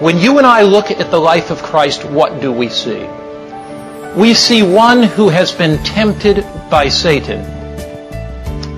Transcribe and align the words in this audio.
When 0.00 0.18
you 0.18 0.38
and 0.38 0.46
I 0.46 0.62
look 0.62 0.92
at 0.92 1.10
the 1.10 1.18
life 1.18 1.50
of 1.50 1.60
Christ, 1.60 2.04
what 2.04 2.40
do 2.40 2.52
we 2.52 2.68
see? 2.68 3.04
We 4.14 4.32
see 4.32 4.62
one 4.62 5.02
who 5.02 5.28
has 5.28 5.50
been 5.50 5.82
tempted 5.82 6.46
by 6.70 6.88
Satan 6.88 7.40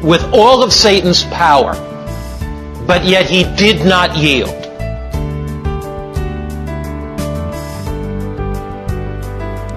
with 0.01 0.25
all 0.33 0.63
of 0.63 0.73
Satan's 0.73 1.25
power, 1.25 1.75
but 2.87 3.05
yet 3.05 3.27
he 3.27 3.45
did 3.55 3.85
not 3.85 4.17
yield. 4.17 4.49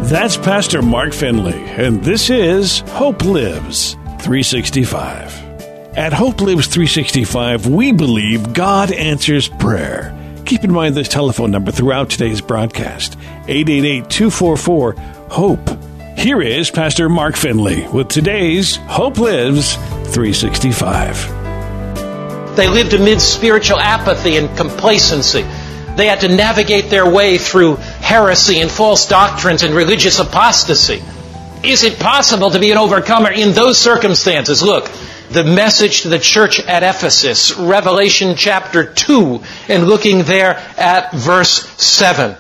That's 0.08 0.38
Pastor 0.38 0.82
Mark 0.82 1.12
Finley, 1.12 1.62
and 1.66 2.02
this 2.06 2.30
is 2.30 2.80
Hope 2.92 3.22
Lives 3.26 3.96
365. 4.22 5.98
At 5.98 6.14
Hope 6.14 6.40
Lives 6.40 6.68
365, 6.68 7.68
we 7.68 7.92
believe 7.92 8.54
God 8.54 8.94
answers 8.94 9.50
prayer. 9.50 10.13
Keep 10.46 10.64
in 10.66 10.74
mind 10.74 10.96
this 10.96 11.08
telephone 11.08 11.52
number 11.52 11.72
throughout 11.72 12.10
today's 12.10 12.42
broadcast 12.42 13.16
888 13.48 14.10
244 14.10 14.96
HOPE. 15.30 15.70
Here 16.18 16.42
is 16.42 16.70
Pastor 16.70 17.08
Mark 17.08 17.38
Finley 17.38 17.88
with 17.88 18.10
today's 18.10 18.76
Hope 18.76 19.20
Lives 19.20 19.76
365. 19.76 22.58
They 22.58 22.68
lived 22.68 22.92
amid 22.94 23.22
spiritual 23.22 23.80
apathy 23.80 24.36
and 24.36 24.54
complacency. 24.58 25.44
They 25.96 26.08
had 26.08 26.20
to 26.22 26.28
navigate 26.28 26.90
their 26.90 27.10
way 27.10 27.38
through 27.38 27.78
heresy 27.78 28.60
and 28.60 28.70
false 28.70 29.08
doctrines 29.08 29.64
and 29.64 29.74
religious 29.74 30.20
apostasy. 30.20 31.02
Is 31.64 31.86
it 31.86 32.00
possible 32.00 32.52
to 32.52 32.60
be 32.60 32.72
an 32.72 32.78
overcomer 32.78 33.32
in 33.32 33.54
those 33.54 33.80
circumstances? 33.80 34.62
Look, 34.62 34.92
the 35.34 35.44
message 35.44 36.02
to 36.02 36.10
the 36.10 36.20
church 36.20 36.60
at 36.60 36.84
Ephesus, 36.84 37.58
Revelation 37.58 38.36
chapter 38.38 38.86
2, 38.94 39.42
and 39.68 39.88
looking 39.88 40.24
there 40.24 40.56
at 40.78 41.12
verse 41.14 41.68
7. 41.82 42.38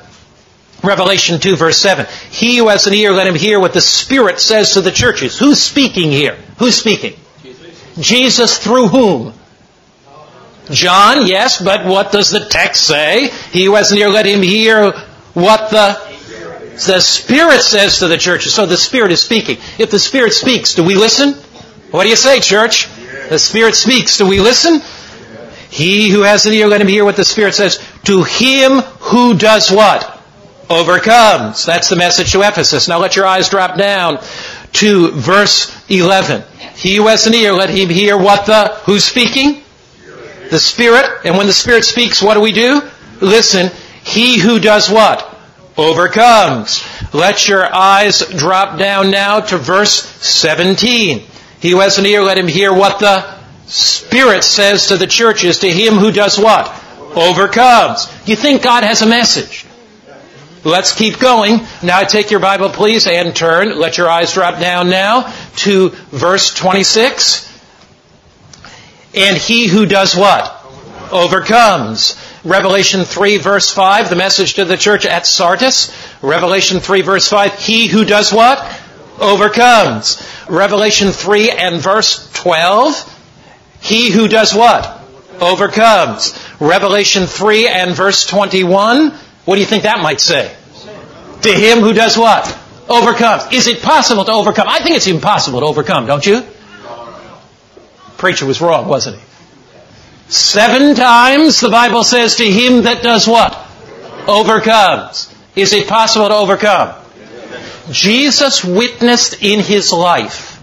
Revelation 0.84 1.40
2 1.40 1.56
verse 1.56 1.78
7. 1.78 2.06
He 2.30 2.58
who 2.58 2.68
has 2.68 2.86
an 2.86 2.94
ear, 2.94 3.12
let 3.12 3.26
him 3.26 3.36
hear 3.36 3.60
what 3.60 3.74
the 3.74 3.82
Spirit 3.82 4.40
says 4.40 4.74
to 4.74 4.82
the 4.82 4.92
churches. 4.92 5.40
Who's 5.40 5.60
speaking 5.60 6.12
here? 6.12 6.38
Who's 6.60 6.76
speaking? 6.76 7.16
Jesus, 7.42 7.98
Jesus 7.98 8.58
through 8.60 8.90
whom? 8.90 9.34
John, 10.70 11.26
yes, 11.26 11.62
but 11.62 11.86
what 11.86 12.12
does 12.12 12.30
the 12.30 12.46
text 12.46 12.86
say? 12.86 13.30
He 13.52 13.66
who 13.66 13.76
has 13.76 13.92
an 13.92 13.98
ear, 13.98 14.10
let 14.10 14.26
him 14.26 14.42
hear 14.42 14.92
what 15.34 15.72
the, 15.72 16.00
the 16.86 17.00
Spirit 17.00 17.62
says 17.62 18.00
to 18.00 18.08
the 18.08 18.18
churches. 18.18 18.54
So 18.54 18.66
the 18.66 18.78
Spirit 18.78 19.12
is 19.12 19.22
speaking. 19.22 19.58
If 19.80 19.90
the 19.90 20.00
Spirit 20.00 20.34
speaks, 20.34 20.76
do 20.76 20.84
we 20.84 20.96
listen? 20.96 21.43
What 21.94 22.06
do 22.06 22.10
you 22.10 22.16
say, 22.16 22.40
church? 22.40 22.90
The 23.30 23.38
Spirit 23.38 23.76
speaks. 23.76 24.18
Do 24.18 24.26
we 24.26 24.40
listen? 24.40 24.82
He 25.70 26.10
who 26.10 26.22
has 26.22 26.48
an 26.48 26.54
ear, 26.54 26.66
let 26.66 26.82
him 26.82 26.88
hear 26.88 27.06
what 27.06 27.16
the 27.16 27.24
Spirit 27.24 27.54
says. 27.54 27.78
To 28.06 28.24
him 28.24 28.80
who 29.00 29.38
does 29.38 29.70
what? 29.70 30.20
Overcomes. 30.72 31.64
That's 31.68 31.90
the 31.90 31.96
message 31.96 32.32
to 32.32 32.42
Ephesus. 32.42 32.88
Now 32.88 32.98
let 32.98 33.16
your 33.16 33.28
eyes 33.28 33.48
drop 33.48 33.78
down 33.78 34.18
to 34.74 35.12
verse 35.12 35.72
11. 35.88 36.44
He 36.74 36.96
who 36.96 37.06
has 37.06 37.28
an 37.28 37.36
ear, 37.36 37.54
let 37.54 37.70
him 37.70 37.90
hear 37.90 38.18
what 38.18 38.48
the, 38.48 38.70
who's 38.86 39.04
speaking? 39.04 39.62
The 40.50 40.58
Spirit. 40.58 41.06
And 41.26 41.38
when 41.38 41.46
the 41.46 41.54
Spirit 41.54 41.86
speaks, 41.86 42.24
what 42.24 42.34
do 42.34 42.42
we 42.42 42.54
do? 42.54 42.82
Listen. 43.22 43.70
He 44.04 44.40
who 44.40 44.58
does 44.58 44.90
what? 44.90 45.30
Overcomes. 45.78 46.84
Let 47.14 47.48
your 47.48 47.72
eyes 47.72 48.22
drop 48.36 48.80
down 48.80 49.12
now 49.12 49.42
to 49.42 49.60
verse 49.60 49.94
17. 50.26 51.28
He 51.64 51.72
who 51.72 51.80
has 51.80 51.98
an 51.98 52.06
ear, 52.06 52.22
let 52.22 52.38
him 52.38 52.50
hear 52.50 52.74
what 52.74 53.00
the 53.00 53.26
Spirit 53.68 54.44
says 54.44 54.88
to 54.88 54.98
the 54.98 55.08
churches, 55.08 55.60
to 55.60 55.72
him 55.72 55.94
who 55.94 56.12
does 56.12 56.38
what? 56.38 56.68
Overcomes. 57.16 58.12
You 58.28 58.36
think 58.36 58.62
God 58.62 58.84
has 58.84 59.02
a 59.02 59.08
message? 59.08 59.66
Let's 60.66 60.94
keep 60.94 61.20
going. 61.20 61.62
Now 61.82 62.04
take 62.04 62.32
your 62.32 62.42
Bible, 62.42 62.68
please, 62.68 63.08
and 63.08 63.34
turn. 63.34 63.80
Let 63.80 63.98
your 63.98 64.10
eyes 64.10 64.34
drop 64.34 64.60
down 64.60 64.90
now 64.90 65.34
to 65.60 65.92
verse 66.12 66.54
26. 66.54 67.50
And 69.16 69.38
he 69.38 69.68
who 69.68 69.86
does 69.86 70.18
what? 70.18 70.66
Overcomes. 71.14 72.22
Revelation 72.44 73.06
3 73.06 73.38
verse 73.38 73.72
5, 73.72 74.10
the 74.10 74.18
message 74.18 74.56
to 74.56 74.66
the 74.66 74.76
church 74.76 75.06
at 75.06 75.26
Sardis. 75.26 75.96
Revelation 76.22 76.82
3 76.82 77.04
verse 77.04 77.30
5, 77.30 77.58
he 77.58 77.88
who 77.88 78.04
does 78.04 78.34
what? 78.34 78.60
Overcomes. 79.18 80.22
Revelation 80.50 81.12
3 81.12 81.52
and 81.52 81.82
verse 81.82 82.32
12, 82.34 83.80
he 83.82 84.12
who 84.12 84.28
does 84.28 84.54
what? 84.54 85.02
Overcomes. 85.40 86.38
Revelation 86.60 87.26
3 87.26 87.68
and 87.68 87.96
verse 87.96 88.26
21, 88.26 89.12
what 89.46 89.56
do 89.56 89.62
you 89.62 89.68
think 89.68 89.84
that 89.84 90.02
might 90.02 90.22
say? 90.22 90.56
To 91.42 91.50
him 91.52 91.80
who 91.80 91.94
does 91.94 92.18
what? 92.18 92.58
Overcomes. 92.90 93.52
Is 93.52 93.68
it 93.68 93.82
possible 93.82 94.26
to 94.26 94.32
overcome? 94.32 94.68
I 94.70 94.80
think 94.80 94.96
it's 94.96 95.08
impossible 95.08 95.60
to 95.62 95.66
overcome, 95.66 96.06
don't 96.06 96.26
you? 96.26 96.44
Preacher 98.18 98.46
was 98.46 98.62
wrong, 98.62 98.88
wasn't 98.88 99.18
he? 99.18 99.24
Seven 100.30 100.96
times 100.96 101.60
the 101.60 101.70
Bible 101.70 102.04
says 102.04 102.38
to 102.38 102.46
him 102.50 102.84
that 102.84 103.04
does 103.04 103.28
what? 103.28 103.54
Overcomes. 104.28 105.34
Is 105.56 105.74
it 105.74 105.88
possible 105.88 106.30
to 106.30 106.34
overcome? 106.34 107.03
Jesus 107.92 108.64
witnessed 108.64 109.42
in 109.42 109.60
his 109.60 109.92
life 109.92 110.56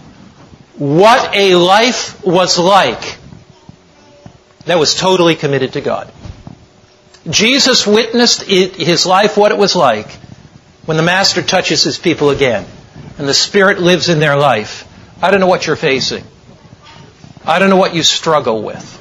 what 0.77 1.35
a 1.35 1.55
life 1.55 2.23
was 2.25 2.57
like 2.57 3.17
that 4.65 4.79
was 4.79 4.95
totally 4.95 5.35
committed 5.35 5.73
to 5.73 5.81
God. 5.81 6.11
Jesus 7.29 7.85
witnessed 7.85 8.47
in 8.49 8.71
his 8.71 9.05
life 9.05 9.37
what 9.37 9.51
it 9.51 9.57
was 9.57 9.75
like 9.75 10.11
when 10.85 10.97
the 10.97 11.03
Master 11.03 11.43
touches 11.43 11.83
his 11.83 11.99
people 11.99 12.31
again 12.31 12.65
and 13.17 13.27
the 13.27 13.33
Spirit 13.33 13.79
lives 13.79 14.09
in 14.09 14.19
their 14.19 14.37
life. 14.37 14.87
I 15.21 15.29
don't 15.29 15.39
know 15.39 15.47
what 15.47 15.67
you're 15.67 15.75
facing. 15.75 16.23
I 17.45 17.59
don't 17.59 17.69
know 17.69 17.77
what 17.77 17.93
you 17.93 18.01
struggle 18.01 18.63
with. 18.63 18.97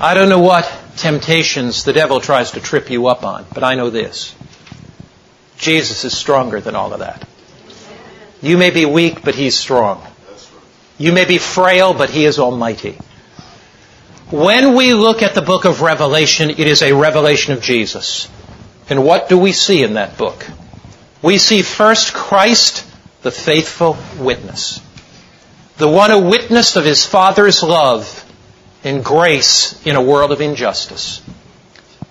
I 0.00 0.14
don't 0.14 0.28
know 0.28 0.40
what 0.40 0.70
temptations 0.96 1.84
the 1.84 1.92
devil 1.92 2.20
tries 2.20 2.52
to 2.52 2.60
trip 2.60 2.90
you 2.90 3.06
up 3.06 3.24
on, 3.24 3.46
but 3.54 3.62
I 3.62 3.74
know 3.74 3.90
this. 3.90 4.34
Jesus 5.58 6.04
is 6.04 6.16
stronger 6.16 6.60
than 6.60 6.76
all 6.76 6.92
of 6.92 7.00
that. 7.00 7.26
You 8.40 8.56
may 8.56 8.70
be 8.70 8.86
weak, 8.86 9.22
but 9.22 9.34
he's 9.34 9.56
strong. 9.56 10.06
You 10.96 11.12
may 11.12 11.24
be 11.24 11.38
frail, 11.38 11.94
but 11.94 12.10
he 12.10 12.24
is 12.24 12.38
almighty. 12.38 12.98
When 14.30 14.74
we 14.74 14.94
look 14.94 15.22
at 15.22 15.34
the 15.34 15.42
book 15.42 15.64
of 15.64 15.80
Revelation, 15.80 16.50
it 16.50 16.60
is 16.60 16.82
a 16.82 16.92
revelation 16.92 17.54
of 17.54 17.62
Jesus. 17.62 18.28
And 18.88 19.04
what 19.04 19.28
do 19.28 19.38
we 19.38 19.52
see 19.52 19.82
in 19.82 19.94
that 19.94 20.16
book? 20.16 20.46
We 21.22 21.38
see 21.38 21.62
first 21.62 22.14
Christ, 22.14 22.86
the 23.22 23.30
faithful 23.30 23.96
witness. 24.18 24.80
The 25.78 25.88
one 25.88 26.10
who 26.10 26.28
witnessed 26.28 26.76
of 26.76 26.84
his 26.84 27.04
Father's 27.04 27.62
love 27.62 28.24
and 28.84 29.04
grace 29.04 29.84
in 29.86 29.96
a 29.96 30.02
world 30.02 30.30
of 30.30 30.40
injustice. 30.40 31.22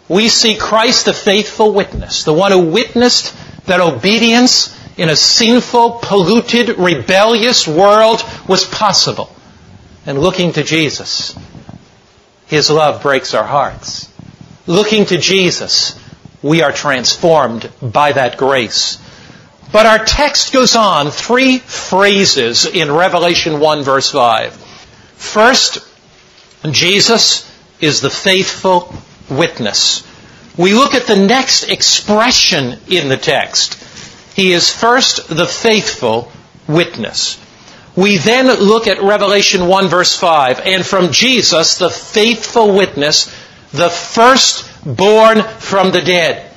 We 0.09 0.29
see 0.29 0.55
Christ, 0.55 1.05
the 1.05 1.13
faithful 1.13 1.73
witness, 1.73 2.23
the 2.23 2.33
one 2.33 2.51
who 2.51 2.71
witnessed 2.71 3.35
that 3.65 3.81
obedience 3.81 4.73
in 4.97 5.09
a 5.09 5.15
sinful, 5.15 5.99
polluted, 6.01 6.77
rebellious 6.77 7.67
world 7.67 8.23
was 8.47 8.65
possible. 8.65 9.29
And 10.05 10.19
looking 10.19 10.53
to 10.53 10.63
Jesus, 10.63 11.37
His 12.47 12.69
love 12.69 13.01
breaks 13.01 13.33
our 13.33 13.43
hearts. 13.43 14.11
Looking 14.65 15.05
to 15.05 15.17
Jesus, 15.17 15.99
we 16.41 16.61
are 16.61 16.71
transformed 16.71 17.69
by 17.81 18.13
that 18.13 18.37
grace. 18.37 19.03
But 19.71 19.85
our 19.85 20.03
text 20.03 20.53
goes 20.53 20.75
on, 20.75 21.11
three 21.11 21.57
phrases 21.57 22.65
in 22.65 22.91
Revelation 22.91 23.59
1 23.59 23.83
verse 23.83 24.11
5. 24.11 24.53
First, 24.53 25.85
Jesus 26.71 27.51
is 27.81 28.01
the 28.01 28.09
faithful 28.09 28.93
witness. 29.29 30.05
We 30.57 30.73
look 30.73 30.95
at 30.95 31.07
the 31.07 31.15
next 31.15 31.69
expression 31.69 32.79
in 32.87 33.09
the 33.09 33.17
text. 33.17 33.75
He 34.35 34.53
is 34.53 34.69
first 34.69 35.27
the 35.29 35.45
faithful 35.45 36.31
witness. 36.67 37.39
We 37.95 38.17
then 38.17 38.47
look 38.47 38.87
at 38.87 39.01
Revelation 39.01 39.67
1 39.67 39.87
verse 39.87 40.15
5, 40.15 40.59
and 40.59 40.85
from 40.85 41.11
Jesus, 41.11 41.79
the 41.79 41.89
faithful 41.89 42.75
witness, 42.75 43.25
the 43.71 43.89
firstborn 43.89 45.41
from 45.41 45.91
the 45.91 46.01
dead. 46.01 46.51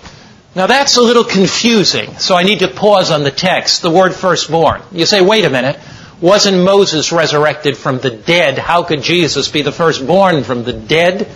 Now 0.55 0.67
that's 0.67 0.97
a 0.97 1.03
little 1.03 1.25
confusing, 1.25 2.19
so 2.19 2.35
I 2.35 2.43
need 2.43 2.59
to 2.59 2.69
pause 2.69 3.11
on 3.11 3.23
the 3.23 3.31
text, 3.31 3.83
the 3.83 3.91
word 3.91 4.15
firstborn. 4.15 4.83
You 4.93 5.07
say, 5.07 5.21
wait 5.23 5.45
a 5.45 5.51
minute, 5.51 5.79
wasn't 6.21 6.63
Moses 6.63 7.13
resurrected 7.13 7.77
from 7.77 7.99
the 7.99 8.11
dead? 8.11 8.59
How 8.59 8.83
could 8.83 9.03
Jesus 9.03 9.49
be 9.49 9.63
the 9.63 9.73
firstborn 9.73 10.45
from 10.45 10.65
the 10.65 10.75
dead? 10.75 11.31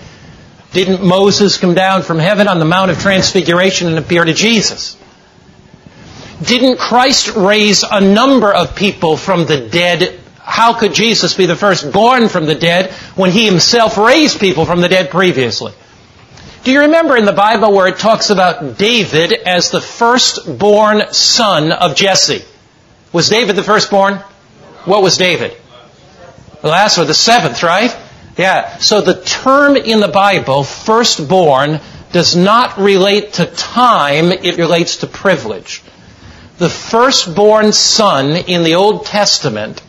Didn't 0.75 1.05
Moses 1.05 1.57
come 1.57 1.75
down 1.75 2.03
from 2.03 2.19
heaven 2.19 2.49
on 2.49 2.59
the 2.59 2.65
Mount 2.65 2.91
of 2.91 2.99
Transfiguration 2.99 3.87
and 3.87 3.97
appear 3.97 4.25
to 4.25 4.35
Jesus? 4.35 4.97
Didn't 6.43 6.81
Christ 6.81 7.37
raise 7.37 7.85
a 7.85 8.01
number 8.01 8.53
of 8.53 8.75
people 8.75 9.17
from 9.17 9.47
the 9.47 9.69
dead? 9.69 10.19
How 10.41 10.75
could 10.75 10.93
Jesus 10.93 11.35
be 11.35 11.47
the 11.47 11.55
firstborn 11.55 12.29
from 12.29 12.47
the 12.47 12.57
dead 12.57 12.91
when 13.15 13.31
he 13.31 13.47
himself 13.47 13.97
raised 13.97 14.41
people 14.41 14.67
from 14.67 14.81
the 14.81 14.89
dead 14.89 15.11
previously? 15.11 15.73
Do 16.65 16.73
you 16.73 16.81
remember 16.81 17.17
in 17.17 17.25
the 17.25 17.33
Bible 17.33 17.73
where 17.73 17.87
it 17.87 17.99
talks 17.99 18.31
about 18.31 18.77
David 18.77 19.33
as 19.33 19.71
the 19.71 19.81
firstborn 19.81 21.13
son 21.13 21.71
of 21.71 21.95
Jesse? 21.95 22.43
Was 23.13 23.29
David 23.29 23.55
the 23.55 23.63
firstborn? 23.63 24.17
What 24.87 25.03
was 25.03 25.19
David? 25.19 25.57
The 26.63 26.69
last 26.69 26.99
one, 26.99 27.07
the 27.07 27.15
seventh, 27.15 27.63
right? 27.63 27.97
Yeah. 28.37 28.79
So 28.79 29.01
the 29.01 29.23
term 29.23 29.77
in 29.77 30.01
the 30.01 30.09
Bible, 30.09 30.65
firstborn, 30.65 31.81
does 32.13 32.37
not 32.37 32.79
relate 32.79 33.35
to 33.35 33.47
time, 33.47 34.33
it 34.33 34.57
relates 34.57 34.99
to 34.99 35.07
privilege. 35.07 35.83
The 36.59 36.69
firstborn 36.69 37.73
son 37.73 38.37
in 38.37 38.63
the 38.63 38.77
Old 38.77 39.07
Testament 39.07 39.83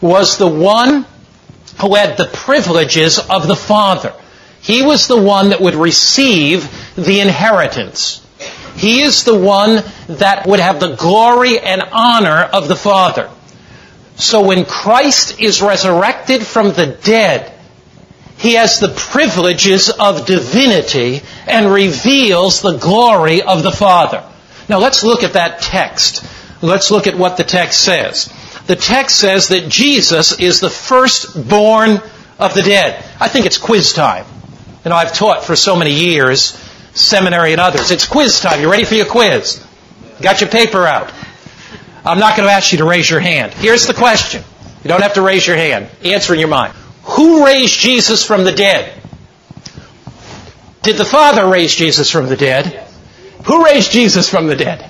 was 0.00 0.38
the 0.38 0.46
one 0.46 1.06
who 1.80 1.94
had 1.94 2.16
the 2.16 2.30
privileges 2.32 3.18
of 3.18 3.48
the 3.48 3.56
father. 3.56 4.14
He 4.60 4.82
was 4.82 5.08
the 5.08 5.20
one 5.20 5.50
that 5.50 5.60
would 5.60 5.74
receive 5.74 6.68
the 6.96 7.20
inheritance. 7.20 8.24
He 8.76 9.02
is 9.02 9.24
the 9.24 9.38
one 9.38 9.82
that 10.08 10.46
would 10.46 10.60
have 10.60 10.80
the 10.80 10.96
glory 10.96 11.58
and 11.58 11.82
honor 11.92 12.42
of 12.42 12.68
the 12.68 12.76
Father. 12.76 13.30
So 14.16 14.42
when 14.42 14.64
Christ 14.64 15.40
is 15.40 15.62
resurrected 15.62 16.46
from 16.46 16.72
the 16.72 16.98
dead, 17.02 17.52
he 18.38 18.54
has 18.54 18.80
the 18.80 18.88
privileges 18.88 19.88
of 19.90 20.26
divinity 20.26 21.22
and 21.46 21.72
reveals 21.72 22.60
the 22.60 22.76
glory 22.76 23.42
of 23.42 23.62
the 23.62 23.72
Father. 23.72 24.22
Now 24.68 24.78
let's 24.78 25.04
look 25.04 25.22
at 25.22 25.34
that 25.34 25.60
text. 25.60 26.24
Let's 26.62 26.90
look 26.90 27.06
at 27.06 27.16
what 27.16 27.36
the 27.36 27.44
text 27.44 27.82
says. 27.82 28.32
The 28.66 28.76
text 28.76 29.18
says 29.18 29.48
that 29.48 29.68
Jesus 29.68 30.38
is 30.38 30.60
the 30.60 30.70
firstborn 30.70 32.00
of 32.38 32.54
the 32.54 32.62
dead. 32.62 33.02
I 33.20 33.28
think 33.28 33.46
it's 33.46 33.58
quiz 33.58 33.92
time. 33.92 34.26
You 34.84 34.90
know, 34.90 34.96
I've 34.96 35.14
taught 35.14 35.44
for 35.44 35.56
so 35.56 35.76
many 35.76 35.92
years, 35.92 36.52
seminary 36.94 37.52
and 37.52 37.60
others. 37.60 37.90
It's 37.90 38.06
quiz 38.06 38.40
time. 38.40 38.60
You 38.60 38.70
ready 38.70 38.84
for 38.84 38.94
your 38.94 39.06
quiz? 39.06 39.64
Got 40.20 40.40
your 40.40 40.50
paper 40.50 40.86
out. 40.86 41.12
I'm 42.04 42.18
not 42.18 42.36
going 42.36 42.48
to 42.48 42.52
ask 42.52 42.72
you 42.72 42.78
to 42.78 42.84
raise 42.84 43.08
your 43.08 43.20
hand. 43.20 43.52
Here's 43.54 43.86
the 43.86 43.94
question. 43.94 44.42
You 44.84 44.88
don't 44.88 45.02
have 45.02 45.14
to 45.14 45.22
raise 45.22 45.46
your 45.46 45.56
hand. 45.56 45.88
Answer 46.04 46.34
in 46.34 46.40
your 46.40 46.48
mind. 46.48 46.74
Who 47.06 47.44
raised 47.44 47.78
Jesus 47.78 48.24
from 48.24 48.44
the 48.44 48.52
dead? 48.52 48.92
Did 50.82 50.96
the 50.96 51.04
Father 51.04 51.46
raise 51.46 51.74
Jesus 51.74 52.10
from 52.10 52.28
the 52.28 52.36
dead? 52.36 52.84
Who 53.46 53.64
raised 53.64 53.92
Jesus 53.92 54.28
from 54.28 54.46
the 54.48 54.56
dead? 54.56 54.88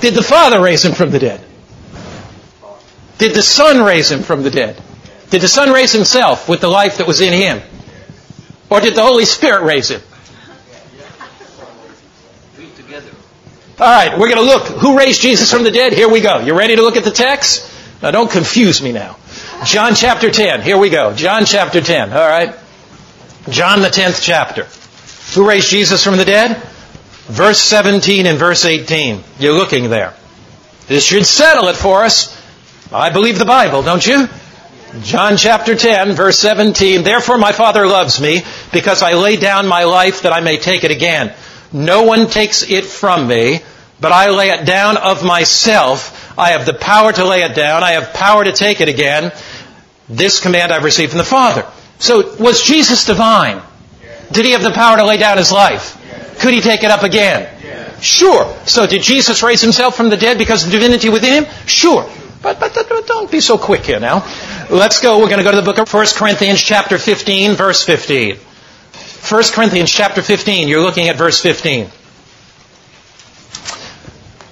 Did 0.00 0.14
the 0.14 0.22
Father 0.22 0.60
raise 0.60 0.84
him 0.84 0.92
from 0.92 1.10
the 1.10 1.18
dead? 1.18 1.44
Did 3.18 3.34
the 3.34 3.42
Son 3.42 3.84
raise 3.84 4.10
him 4.10 4.22
from 4.22 4.42
the 4.42 4.50
dead? 4.50 4.80
Did 5.30 5.40
the 5.40 5.48
Son 5.48 5.72
raise 5.72 5.92
himself 5.92 6.48
with 6.48 6.60
the 6.60 6.68
life 6.68 6.98
that 6.98 7.06
was 7.06 7.20
in 7.20 7.32
him? 7.32 7.60
Or 8.70 8.80
did 8.80 8.94
the 8.94 9.02
Holy 9.02 9.24
Spirit 9.24 9.64
raise 9.64 9.90
him? 9.90 10.00
All 13.80 13.86
right, 13.86 14.18
we're 14.18 14.28
going 14.28 14.44
to 14.44 14.52
look. 14.52 14.66
Who 14.80 14.98
raised 14.98 15.20
Jesus 15.20 15.52
from 15.52 15.62
the 15.62 15.70
dead? 15.70 15.92
Here 15.92 16.08
we 16.08 16.20
go. 16.20 16.40
You 16.40 16.58
ready 16.58 16.74
to 16.74 16.82
look 16.82 16.96
at 16.96 17.04
the 17.04 17.12
text? 17.12 17.72
Now 18.02 18.10
don't 18.10 18.30
confuse 18.30 18.82
me 18.82 18.90
now. 18.90 19.17
John 19.64 19.94
chapter 19.94 20.30
10. 20.30 20.62
Here 20.62 20.78
we 20.78 20.88
go. 20.88 21.14
John 21.14 21.44
chapter 21.44 21.80
10. 21.80 22.12
All 22.12 22.28
right. 22.28 22.54
John 23.48 23.80
the 23.80 23.88
10th 23.88 24.22
chapter. 24.22 24.66
Who 25.34 25.48
raised 25.48 25.68
Jesus 25.68 26.02
from 26.04 26.16
the 26.16 26.24
dead? 26.24 26.56
Verse 27.26 27.60
17 27.60 28.26
and 28.26 28.38
verse 28.38 28.64
18. 28.64 29.22
You're 29.38 29.54
looking 29.54 29.90
there. 29.90 30.14
This 30.86 31.04
should 31.04 31.26
settle 31.26 31.68
it 31.68 31.76
for 31.76 32.04
us. 32.04 32.34
I 32.92 33.10
believe 33.10 33.38
the 33.38 33.44
Bible, 33.44 33.82
don't 33.82 34.06
you? 34.06 34.28
John 35.02 35.36
chapter 35.36 35.74
10, 35.74 36.12
verse 36.12 36.38
17. 36.38 37.02
Therefore 37.02 37.36
my 37.36 37.52
Father 37.52 37.86
loves 37.86 38.20
me, 38.20 38.42
because 38.72 39.02
I 39.02 39.14
lay 39.14 39.36
down 39.36 39.66
my 39.66 39.84
life 39.84 40.22
that 40.22 40.32
I 40.32 40.40
may 40.40 40.56
take 40.56 40.84
it 40.84 40.90
again. 40.90 41.34
No 41.72 42.04
one 42.04 42.28
takes 42.28 42.62
it 42.62 42.86
from 42.86 43.26
me, 43.26 43.60
but 44.00 44.12
I 44.12 44.30
lay 44.30 44.50
it 44.50 44.64
down 44.64 44.96
of 44.96 45.24
myself. 45.24 46.14
I 46.38 46.52
have 46.52 46.64
the 46.64 46.74
power 46.74 47.12
to 47.12 47.26
lay 47.26 47.42
it 47.42 47.54
down. 47.54 47.82
I 47.82 47.92
have 47.92 48.14
power 48.14 48.44
to 48.44 48.52
take 48.52 48.80
it 48.80 48.88
again. 48.88 49.32
This 50.08 50.40
command 50.40 50.72
I've 50.72 50.84
received 50.84 51.12
from 51.12 51.18
the 51.18 51.24
Father. 51.24 51.66
So 51.98 52.36
was 52.36 52.62
Jesus 52.62 53.04
divine? 53.04 53.60
Did 54.32 54.44
he 54.44 54.52
have 54.52 54.62
the 54.62 54.70
power 54.70 54.96
to 54.96 55.04
lay 55.04 55.16
down 55.16 55.38
his 55.38 55.52
life? 55.52 55.96
Could 56.40 56.54
he 56.54 56.60
take 56.60 56.82
it 56.82 56.90
up 56.90 57.02
again? 57.02 57.54
Sure. 58.00 58.54
So 58.64 58.86
did 58.86 59.02
Jesus 59.02 59.42
raise 59.42 59.60
himself 59.60 59.96
from 59.96 60.08
the 60.08 60.16
dead 60.16 60.38
because 60.38 60.64
of 60.64 60.70
divinity 60.70 61.08
within 61.08 61.44
him? 61.44 61.52
Sure. 61.66 62.08
But, 62.40 62.60
but, 62.60 62.72
but 62.74 63.06
don't 63.06 63.30
be 63.30 63.40
so 63.40 63.58
quick 63.58 63.84
here 63.84 63.98
now. 63.98 64.24
Let's 64.70 65.00
go. 65.00 65.18
We're 65.18 65.26
going 65.26 65.38
to 65.38 65.44
go 65.44 65.50
to 65.50 65.56
the 65.56 65.62
book 65.62 65.78
of 65.78 65.92
1 65.92 66.06
Corinthians 66.14 66.60
chapter 66.60 66.96
15, 66.96 67.54
verse 67.54 67.84
15. 67.84 68.36
1 68.36 69.42
Corinthians 69.52 69.90
chapter 69.90 70.22
15. 70.22 70.68
You're 70.68 70.80
looking 70.80 71.08
at 71.08 71.16
verse 71.16 71.40
15. 71.40 71.90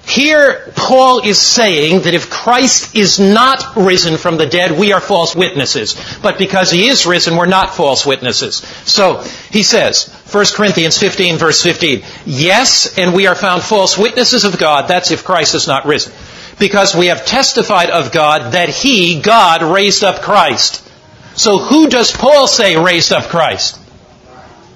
Here, 0.07 0.73
Paul 0.77 1.19
is 1.25 1.41
saying 1.41 2.03
that 2.03 2.15
if 2.15 2.31
Christ 2.31 2.95
is 2.95 3.19
not 3.19 3.75
risen 3.75 4.19
from 4.19 4.37
the 4.37 4.47
dead, 4.47 4.79
we 4.79 4.93
are 4.93 5.01
false 5.01 5.35
witnesses. 5.35 5.97
But 6.23 6.39
because 6.39 6.71
he 6.71 6.87
is 6.87 7.07
risen, 7.07 7.37
we're 7.37 7.47
not 7.47 7.75
false 7.75 8.07
witnesses. 8.07 8.59
So, 8.85 9.23
he 9.51 9.65
says, 9.65 10.09
1 10.31 10.45
Corinthians 10.55 10.97
15, 10.97 11.39
verse 11.39 11.61
15, 11.61 12.05
Yes, 12.25 12.97
and 12.97 13.15
we 13.15 13.27
are 13.27 13.35
found 13.35 13.63
false 13.63 13.99
witnesses 13.99 14.45
of 14.45 14.59
God. 14.59 14.87
That's 14.87 15.11
if 15.11 15.25
Christ 15.25 15.57
is 15.57 15.67
not 15.67 15.87
risen. 15.87 16.13
Because 16.61 16.95
we 16.95 17.07
have 17.07 17.27
testified 17.27 17.91
of 17.91 18.13
God 18.13 18.53
that 18.53 18.69
he, 18.69 19.21
God, 19.21 19.63
raised 19.63 20.05
up 20.05 20.23
Christ. 20.23 20.89
So 21.35 21.59
who 21.59 21.89
does 21.89 22.13
Paul 22.13 22.47
say 22.47 22.77
raised 22.77 23.13
up 23.13 23.25
Christ? 23.25 23.81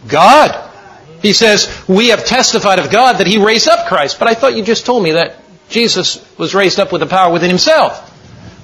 God. 0.09 0.70
He 1.23 1.33
says, 1.33 1.85
we 1.87 2.09
have 2.09 2.25
testified 2.25 2.79
of 2.79 2.91
God 2.91 3.19
that 3.19 3.27
He 3.27 3.39
raised 3.39 3.69
up 3.69 3.89
Christ. 3.89 4.19
But 4.19 4.29
I 4.29 4.35
thought 4.35 4.57
you 4.57 4.65
just 4.65 4.87
told 4.87 5.03
me 5.03 5.13
that 5.13 5.37
Jesus 5.69 6.25
was 6.39 6.55
raised 6.55 6.81
up 6.81 6.93
with 6.93 7.01
the 7.01 7.07
power 7.07 7.33
within 7.33 7.51
Himself. 7.51 8.07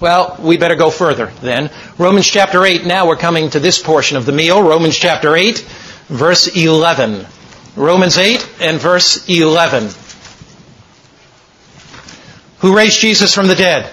Well, 0.00 0.36
we 0.40 0.56
better 0.56 0.74
go 0.74 0.90
further 0.90 1.26
then. 1.40 1.70
Romans 1.96 2.26
chapter 2.26 2.64
8, 2.64 2.84
now 2.84 3.06
we're 3.08 3.16
coming 3.16 3.50
to 3.50 3.60
this 3.60 3.82
portion 3.82 4.16
of 4.16 4.26
the 4.26 4.32
meal. 4.32 4.62
Romans 4.62 4.96
chapter 4.96 5.34
8, 5.36 5.58
verse 6.08 6.54
11. 6.54 7.26
Romans 7.76 8.18
8 8.18 8.48
and 8.60 8.78
verse 8.78 9.28
11. 9.28 9.90
Who 12.58 12.76
raised 12.76 13.00
Jesus 13.00 13.34
from 13.34 13.48
the 13.48 13.54
dead? 13.54 13.92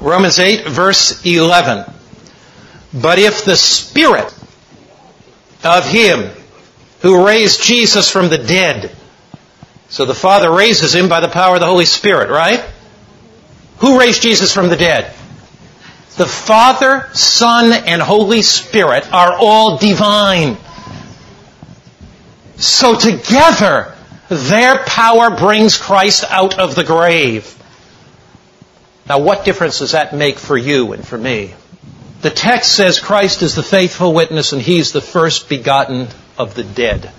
Romans 0.00 0.38
8, 0.38 0.66
verse 0.66 1.24
11. 1.24 1.90
But 2.92 3.18
if 3.18 3.44
the 3.44 3.56
Spirit 3.56 4.34
of 5.64 5.88
Him 5.88 6.30
who 7.06 7.24
raised 7.24 7.62
Jesus 7.62 8.10
from 8.10 8.30
the 8.30 8.38
dead. 8.38 8.90
So 9.88 10.06
the 10.06 10.12
Father 10.12 10.50
raises 10.50 10.92
him 10.92 11.08
by 11.08 11.20
the 11.20 11.28
power 11.28 11.54
of 11.54 11.60
the 11.60 11.66
Holy 11.66 11.84
Spirit, 11.84 12.30
right? 12.30 12.68
Who 13.78 14.00
raised 14.00 14.22
Jesus 14.22 14.52
from 14.52 14.70
the 14.70 14.76
dead? 14.76 15.14
The 16.16 16.26
Father, 16.26 17.08
Son, 17.12 17.72
and 17.72 18.02
Holy 18.02 18.42
Spirit 18.42 19.12
are 19.12 19.36
all 19.38 19.78
divine. 19.78 20.56
So 22.56 22.98
together, 22.98 23.94
their 24.28 24.78
power 24.78 25.30
brings 25.30 25.78
Christ 25.78 26.24
out 26.28 26.58
of 26.58 26.74
the 26.74 26.82
grave. 26.82 27.56
Now, 29.08 29.20
what 29.20 29.44
difference 29.44 29.78
does 29.78 29.92
that 29.92 30.12
make 30.12 30.40
for 30.40 30.56
you 30.56 30.92
and 30.92 31.06
for 31.06 31.16
me? 31.16 31.54
The 32.22 32.30
text 32.30 32.74
says 32.74 32.98
Christ 32.98 33.42
is 33.42 33.54
the 33.54 33.62
faithful 33.62 34.12
witness 34.12 34.52
and 34.52 34.60
he's 34.60 34.90
the 34.90 35.00
first 35.00 35.48
begotten 35.48 36.08
of 36.38 36.54
the 36.54 36.64
dead. 36.64 37.10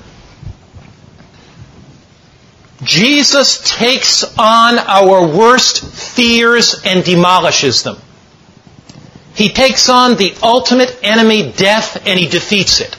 Jesus 2.84 3.78
takes 3.78 4.24
on 4.38 4.78
our 4.78 5.28
worst 5.28 5.84
fears 5.84 6.82
and 6.86 7.04
demolishes 7.04 7.84
them. 7.84 7.98
He 9.34 9.50
takes 9.50 9.90
on 9.90 10.16
the 10.16 10.36
ultimate 10.42 11.00
enemy, 11.04 11.52
death, 11.52 12.08
and 12.08 12.20
he 12.20 12.28
defeats 12.28 12.82
it. 12.82 12.96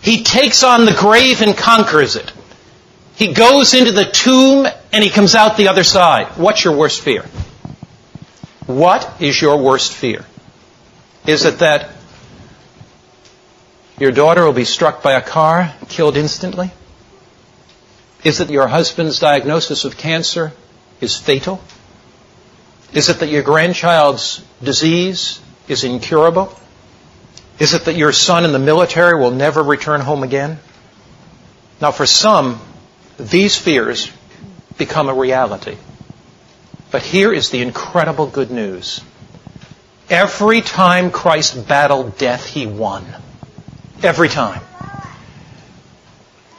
He 0.00 0.22
takes 0.22 0.62
on 0.62 0.84
the 0.84 0.92
grave 0.92 1.40
and 1.40 1.56
conquers 1.56 2.16
it. 2.16 2.30
He 3.16 3.32
goes 3.32 3.74
into 3.74 3.92
the 3.92 4.04
tomb 4.04 4.66
and 4.92 5.04
he 5.04 5.08
comes 5.08 5.34
out 5.34 5.56
the 5.56 5.68
other 5.68 5.84
side. 5.84 6.26
What's 6.36 6.64
your 6.64 6.76
worst 6.76 7.00
fear? 7.00 7.24
What 8.66 9.20
is 9.20 9.40
your 9.40 9.56
worst 9.58 9.92
fear? 9.92 10.24
Is 11.26 11.44
it 11.44 11.60
that 11.60 11.93
your 13.98 14.12
daughter 14.12 14.44
will 14.44 14.52
be 14.52 14.64
struck 14.64 15.02
by 15.02 15.12
a 15.12 15.22
car, 15.22 15.72
killed 15.88 16.16
instantly? 16.16 16.70
Is 18.24 18.40
it 18.40 18.50
your 18.50 18.66
husband's 18.66 19.18
diagnosis 19.18 19.84
of 19.84 19.96
cancer 19.96 20.52
is 21.00 21.16
fatal? 21.16 21.62
Is 22.92 23.08
it 23.08 23.20
that 23.20 23.28
your 23.28 23.42
grandchild's 23.42 24.42
disease 24.62 25.40
is 25.68 25.84
incurable? 25.84 26.56
Is 27.58 27.74
it 27.74 27.84
that 27.84 27.96
your 27.96 28.12
son 28.12 28.44
in 28.44 28.52
the 28.52 28.58
military 28.58 29.18
will 29.18 29.30
never 29.30 29.62
return 29.62 30.00
home 30.00 30.22
again? 30.22 30.58
Now, 31.80 31.92
for 31.92 32.06
some, 32.06 32.60
these 33.18 33.56
fears 33.56 34.10
become 34.78 35.08
a 35.08 35.14
reality. 35.14 35.76
But 36.90 37.02
here 37.02 37.32
is 37.32 37.50
the 37.50 37.60
incredible 37.60 38.26
good 38.26 38.50
news. 38.50 39.00
Every 40.08 40.60
time 40.60 41.10
Christ 41.10 41.66
battled 41.66 42.18
death, 42.18 42.46
he 42.46 42.66
won. 42.66 43.04
Every 44.04 44.28
time. 44.28 44.60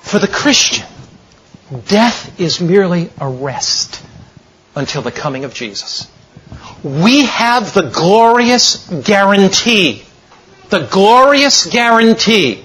For 0.02 0.18
the 0.18 0.28
Christian, 0.28 0.86
death 1.88 2.40
is 2.40 2.60
merely 2.60 3.12
a 3.20 3.30
rest 3.30 4.04
until 4.76 5.04
the 5.04 5.12
coming 5.12 5.46
of 5.46 5.54
Jesus. 5.54 6.10
We 6.84 7.26
have 7.26 7.74
the 7.74 7.90
glorious 7.90 8.88
guarantee, 8.88 10.04
the 10.70 10.88
glorious 10.92 11.68
guarantee 11.68 12.64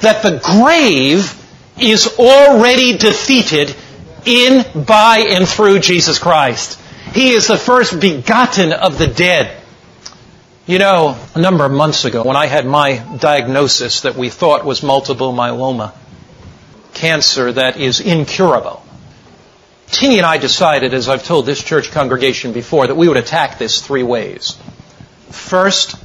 that 0.00 0.22
the 0.22 0.40
grave 0.42 1.38
is 1.78 2.18
already 2.18 2.96
defeated 2.96 3.74
in, 4.24 4.84
by, 4.84 5.18
and 5.28 5.46
through 5.46 5.80
Jesus 5.80 6.18
Christ. 6.18 6.80
He 7.12 7.32
is 7.32 7.46
the 7.46 7.58
first 7.58 8.00
begotten 8.00 8.72
of 8.72 8.96
the 8.96 9.06
dead. 9.06 9.61
You 10.64 10.78
know, 10.78 11.18
a 11.34 11.40
number 11.40 11.64
of 11.64 11.72
months 11.72 12.04
ago, 12.04 12.22
when 12.22 12.36
I 12.36 12.46
had 12.46 12.64
my 12.64 12.98
diagnosis 13.18 14.02
that 14.02 14.14
we 14.14 14.28
thought 14.28 14.64
was 14.64 14.84
multiple 14.84 15.32
myeloma, 15.32 15.92
cancer 16.94 17.50
that 17.50 17.78
is 17.78 17.98
incurable, 17.98 18.80
Teenie 19.88 20.18
and 20.18 20.26
I 20.26 20.38
decided, 20.38 20.94
as 20.94 21.08
I've 21.08 21.24
told 21.24 21.46
this 21.46 21.62
church 21.62 21.90
congregation 21.90 22.52
before, 22.52 22.86
that 22.86 22.94
we 22.94 23.08
would 23.08 23.16
attack 23.16 23.58
this 23.58 23.80
three 23.80 24.04
ways. 24.04 24.56
First, 25.30 25.96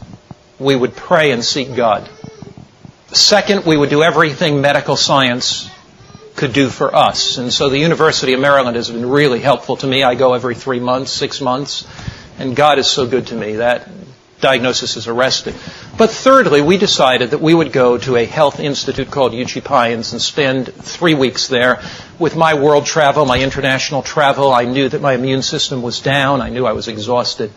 we 0.58 0.76
would 0.76 0.96
pray 0.96 1.32
and 1.32 1.46
seek 1.46 1.76
God. 1.76 2.10
Second, 3.14 3.64
we 3.66 3.78
would 3.78 3.92
do 3.92 4.02
everything 4.02 4.60
medical 4.60 4.96
science 4.96 5.70
could 6.36 6.52
do 6.52 6.70
for 6.70 6.96
us. 6.96 7.38
And 7.38 7.54
so 7.54 7.70
the 7.70 7.78
University 7.78 8.34
of 8.34 8.40
Maryland 8.40 8.76
has 8.76 8.90
been 8.90 9.08
really 9.08 9.40
helpful 9.40 9.78
to 9.78 9.88
me. 9.88 10.04
I 10.04 10.16
go 10.16 10.34
every 10.34 10.56
three 10.56 10.80
months, 10.80 11.12
six 11.12 11.42
months, 11.42 11.88
and 12.40 12.56
God 12.56 12.80
is 12.80 12.88
so 12.88 13.06
good 13.06 13.28
to 13.28 13.36
me. 13.36 13.58
That 13.58 13.88
diagnosis 14.40 14.98
is 14.98 15.08
arrested. 15.08 15.56
But 15.98 16.12
thirdly, 16.12 16.62
we 16.62 16.78
decided 16.78 17.32
that 17.32 17.42
we 17.42 17.54
would 17.54 17.72
go 17.72 17.98
to 17.98 18.16
a 18.16 18.26
health 18.26 18.60
institute 18.60 19.10
called 19.10 19.34
Uchee 19.34 19.64
Pines 19.64 20.12
and 20.14 20.22
spend 20.22 20.74
three 20.74 21.16
weeks 21.16 21.48
there. 21.48 21.82
With 22.20 22.36
my 22.36 22.54
world 22.54 22.86
travel, 22.86 23.26
my 23.26 23.40
international 23.40 24.04
travel, 24.04 24.54
I 24.54 24.66
knew 24.66 24.90
that 24.90 25.02
my 25.02 25.14
immune 25.14 25.42
system 25.42 25.82
was 25.82 26.02
down. 26.02 26.42
I 26.42 26.50
knew 26.50 26.66
I 26.66 26.74
was 26.74 26.88
exhausted. 26.88 27.52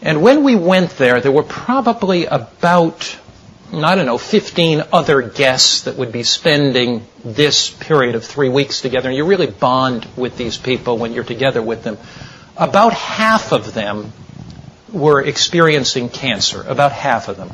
And 0.00 0.20
when 0.20 0.42
we 0.42 0.56
went 0.56 0.90
there, 0.98 1.20
there 1.20 1.30
were 1.30 1.44
probably 1.44 2.26
about 2.26 3.18
I 3.74 3.94
don't 3.94 4.04
know, 4.04 4.18
15 4.18 4.82
other 4.92 5.22
guests 5.22 5.84
that 5.84 5.96
would 5.96 6.12
be 6.12 6.24
spending 6.24 7.06
this 7.24 7.70
period 7.70 8.14
of 8.16 8.22
three 8.22 8.50
weeks 8.50 8.82
together. 8.82 9.08
And 9.08 9.16
you 9.16 9.24
really 9.24 9.46
bond 9.46 10.06
with 10.14 10.36
these 10.36 10.58
people 10.58 10.98
when 10.98 11.14
you're 11.14 11.24
together 11.24 11.62
with 11.62 11.82
them. 11.82 11.96
About 12.54 12.92
half 12.92 13.52
of 13.52 13.72
them 13.72 14.12
were 14.92 15.20
experiencing 15.20 16.08
cancer, 16.08 16.62
about 16.68 16.92
half 16.92 17.28
of 17.28 17.36
them. 17.36 17.50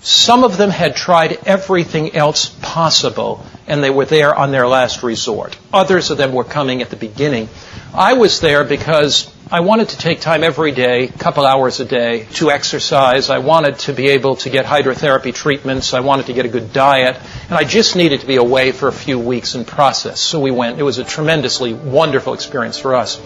Some 0.00 0.44
of 0.44 0.56
them 0.56 0.70
had 0.70 0.94
tried 0.94 1.38
everything 1.44 2.14
else 2.14 2.48
possible, 2.62 3.44
and 3.66 3.82
they 3.82 3.90
were 3.90 4.04
there 4.04 4.34
on 4.34 4.52
their 4.52 4.68
last 4.68 5.02
resort. 5.02 5.58
Others 5.72 6.10
of 6.10 6.18
them 6.18 6.32
were 6.32 6.44
coming 6.44 6.82
at 6.82 6.90
the 6.90 6.96
beginning. 6.96 7.48
I 7.92 8.12
was 8.14 8.40
there 8.40 8.64
because 8.64 9.32
I 9.50 9.60
wanted 9.60 9.88
to 9.90 9.98
take 9.98 10.20
time 10.20 10.44
every 10.44 10.72
day, 10.72 11.04
a 11.04 11.12
couple 11.12 11.44
hours 11.46 11.80
a 11.80 11.84
day, 11.84 12.26
to 12.34 12.50
exercise. 12.50 13.28
I 13.28 13.38
wanted 13.38 13.78
to 13.80 13.92
be 13.92 14.08
able 14.10 14.36
to 14.36 14.50
get 14.50 14.66
hydrotherapy 14.66 15.34
treatments. 15.34 15.94
I 15.94 16.00
wanted 16.00 16.26
to 16.26 16.32
get 16.32 16.44
a 16.44 16.48
good 16.48 16.72
diet. 16.72 17.16
And 17.48 17.54
I 17.54 17.64
just 17.64 17.96
needed 17.96 18.20
to 18.20 18.26
be 18.26 18.36
away 18.36 18.72
for 18.72 18.88
a 18.88 18.92
few 18.92 19.18
weeks 19.18 19.54
and 19.54 19.66
process. 19.66 20.20
So 20.20 20.38
we 20.38 20.50
went. 20.50 20.78
It 20.78 20.82
was 20.82 20.98
a 20.98 21.04
tremendously 21.04 21.72
wonderful 21.72 22.34
experience 22.34 22.78
for 22.78 22.94
us. 22.94 23.18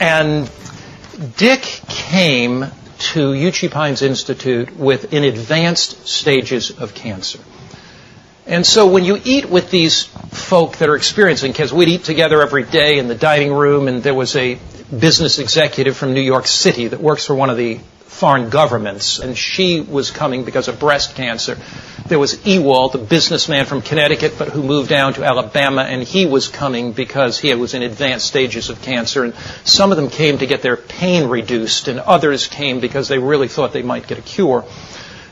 And 0.00 0.50
Dick 1.36 1.62
came 1.88 2.66
to 3.12 3.32
Uchee 3.32 3.70
Pines 3.70 4.02
Institute 4.02 4.76
with 4.76 5.12
in 5.12 5.24
advanced 5.24 6.06
stages 6.06 6.70
of 6.70 6.94
cancer. 6.94 7.40
And 8.46 8.66
so 8.66 8.88
when 8.88 9.04
you 9.04 9.20
eat 9.22 9.48
with 9.48 9.70
these 9.70 10.04
folk 10.04 10.78
that 10.78 10.88
are 10.88 10.96
experiencing 10.96 11.52
cancer, 11.52 11.74
we'd 11.74 11.88
eat 11.88 12.04
together 12.04 12.42
every 12.42 12.64
day 12.64 12.98
in 12.98 13.08
the 13.08 13.14
dining 13.14 13.52
room, 13.52 13.86
and 13.86 14.02
there 14.02 14.14
was 14.14 14.34
a 14.34 14.58
business 14.96 15.38
executive 15.38 15.96
from 15.96 16.14
New 16.14 16.20
York 16.20 16.46
City 16.46 16.88
that 16.88 17.00
works 17.00 17.26
for 17.26 17.34
one 17.34 17.48
of 17.48 17.56
the 17.56 17.78
foreign 18.10 18.50
governments, 18.50 19.20
and 19.20 19.38
she 19.38 19.80
was 19.80 20.10
coming 20.10 20.44
because 20.44 20.66
of 20.66 20.80
breast 20.80 21.14
cancer. 21.14 21.56
There 22.06 22.18
was 22.18 22.44
Ewald, 22.44 22.92
the 22.92 22.98
businessman 22.98 23.66
from 23.66 23.82
Connecticut, 23.82 24.34
but 24.36 24.48
who 24.48 24.64
moved 24.64 24.90
down 24.90 25.14
to 25.14 25.24
Alabama, 25.24 25.82
and 25.82 26.02
he 26.02 26.26
was 26.26 26.48
coming 26.48 26.92
because 26.92 27.38
he 27.38 27.54
was 27.54 27.72
in 27.72 27.82
advanced 27.82 28.26
stages 28.26 28.68
of 28.68 28.82
cancer. 28.82 29.24
And 29.24 29.34
some 29.64 29.92
of 29.92 29.96
them 29.96 30.10
came 30.10 30.38
to 30.38 30.46
get 30.46 30.60
their 30.60 30.76
pain 30.76 31.28
reduced, 31.28 31.86
and 31.86 32.00
others 32.00 32.48
came 32.48 32.80
because 32.80 33.06
they 33.06 33.18
really 33.18 33.48
thought 33.48 33.72
they 33.72 33.82
might 33.82 34.08
get 34.08 34.18
a 34.18 34.22
cure. 34.22 34.64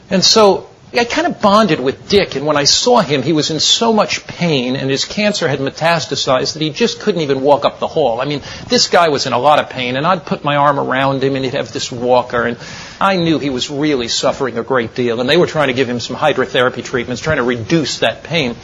And 0.08 0.24
so 0.24 0.70
I 0.94 1.04
kind 1.04 1.26
of 1.26 1.42
bonded 1.42 1.80
with 1.80 2.08
Dick, 2.08 2.34
and 2.34 2.46
when 2.46 2.56
I 2.56 2.64
saw 2.64 3.00
him, 3.00 3.22
he 3.22 3.34
was 3.34 3.50
in 3.50 3.60
so 3.60 3.92
much 3.92 4.26
pain, 4.26 4.74
and 4.74 4.90
his 4.90 5.04
cancer 5.04 5.46
had 5.46 5.58
metastasized 5.58 6.54
that 6.54 6.62
he 6.62 6.70
just 6.70 7.00
couldn't 7.00 7.20
even 7.20 7.42
walk 7.42 7.66
up 7.66 7.78
the 7.78 7.86
hall. 7.86 8.22
I 8.22 8.24
mean, 8.24 8.40
this 8.68 8.88
guy 8.88 9.08
was 9.10 9.26
in 9.26 9.34
a 9.34 9.38
lot 9.38 9.60
of 9.60 9.68
pain, 9.68 9.96
and 9.96 10.06
I'd 10.06 10.24
put 10.24 10.44
my 10.44 10.56
arm 10.56 10.80
around 10.80 11.22
him, 11.22 11.36
and 11.36 11.44
he'd 11.44 11.54
have 11.54 11.72
this 11.72 11.92
walker, 11.92 12.44
and 12.44 12.56
I 13.00 13.16
knew 13.16 13.38
he 13.38 13.50
was 13.50 13.70
really 13.70 14.08
suffering 14.08 14.56
a 14.56 14.62
great 14.62 14.94
deal, 14.94 15.20
and 15.20 15.28
they 15.28 15.36
were 15.36 15.46
trying 15.46 15.68
to 15.68 15.74
give 15.74 15.88
him 15.88 16.00
some 16.00 16.16
hydrotherapy 16.16 16.82
treatments, 16.82 17.20
trying 17.20 17.36
to 17.36 17.42
reduce 17.42 17.98
that 17.98 18.24
pain. 18.24 18.56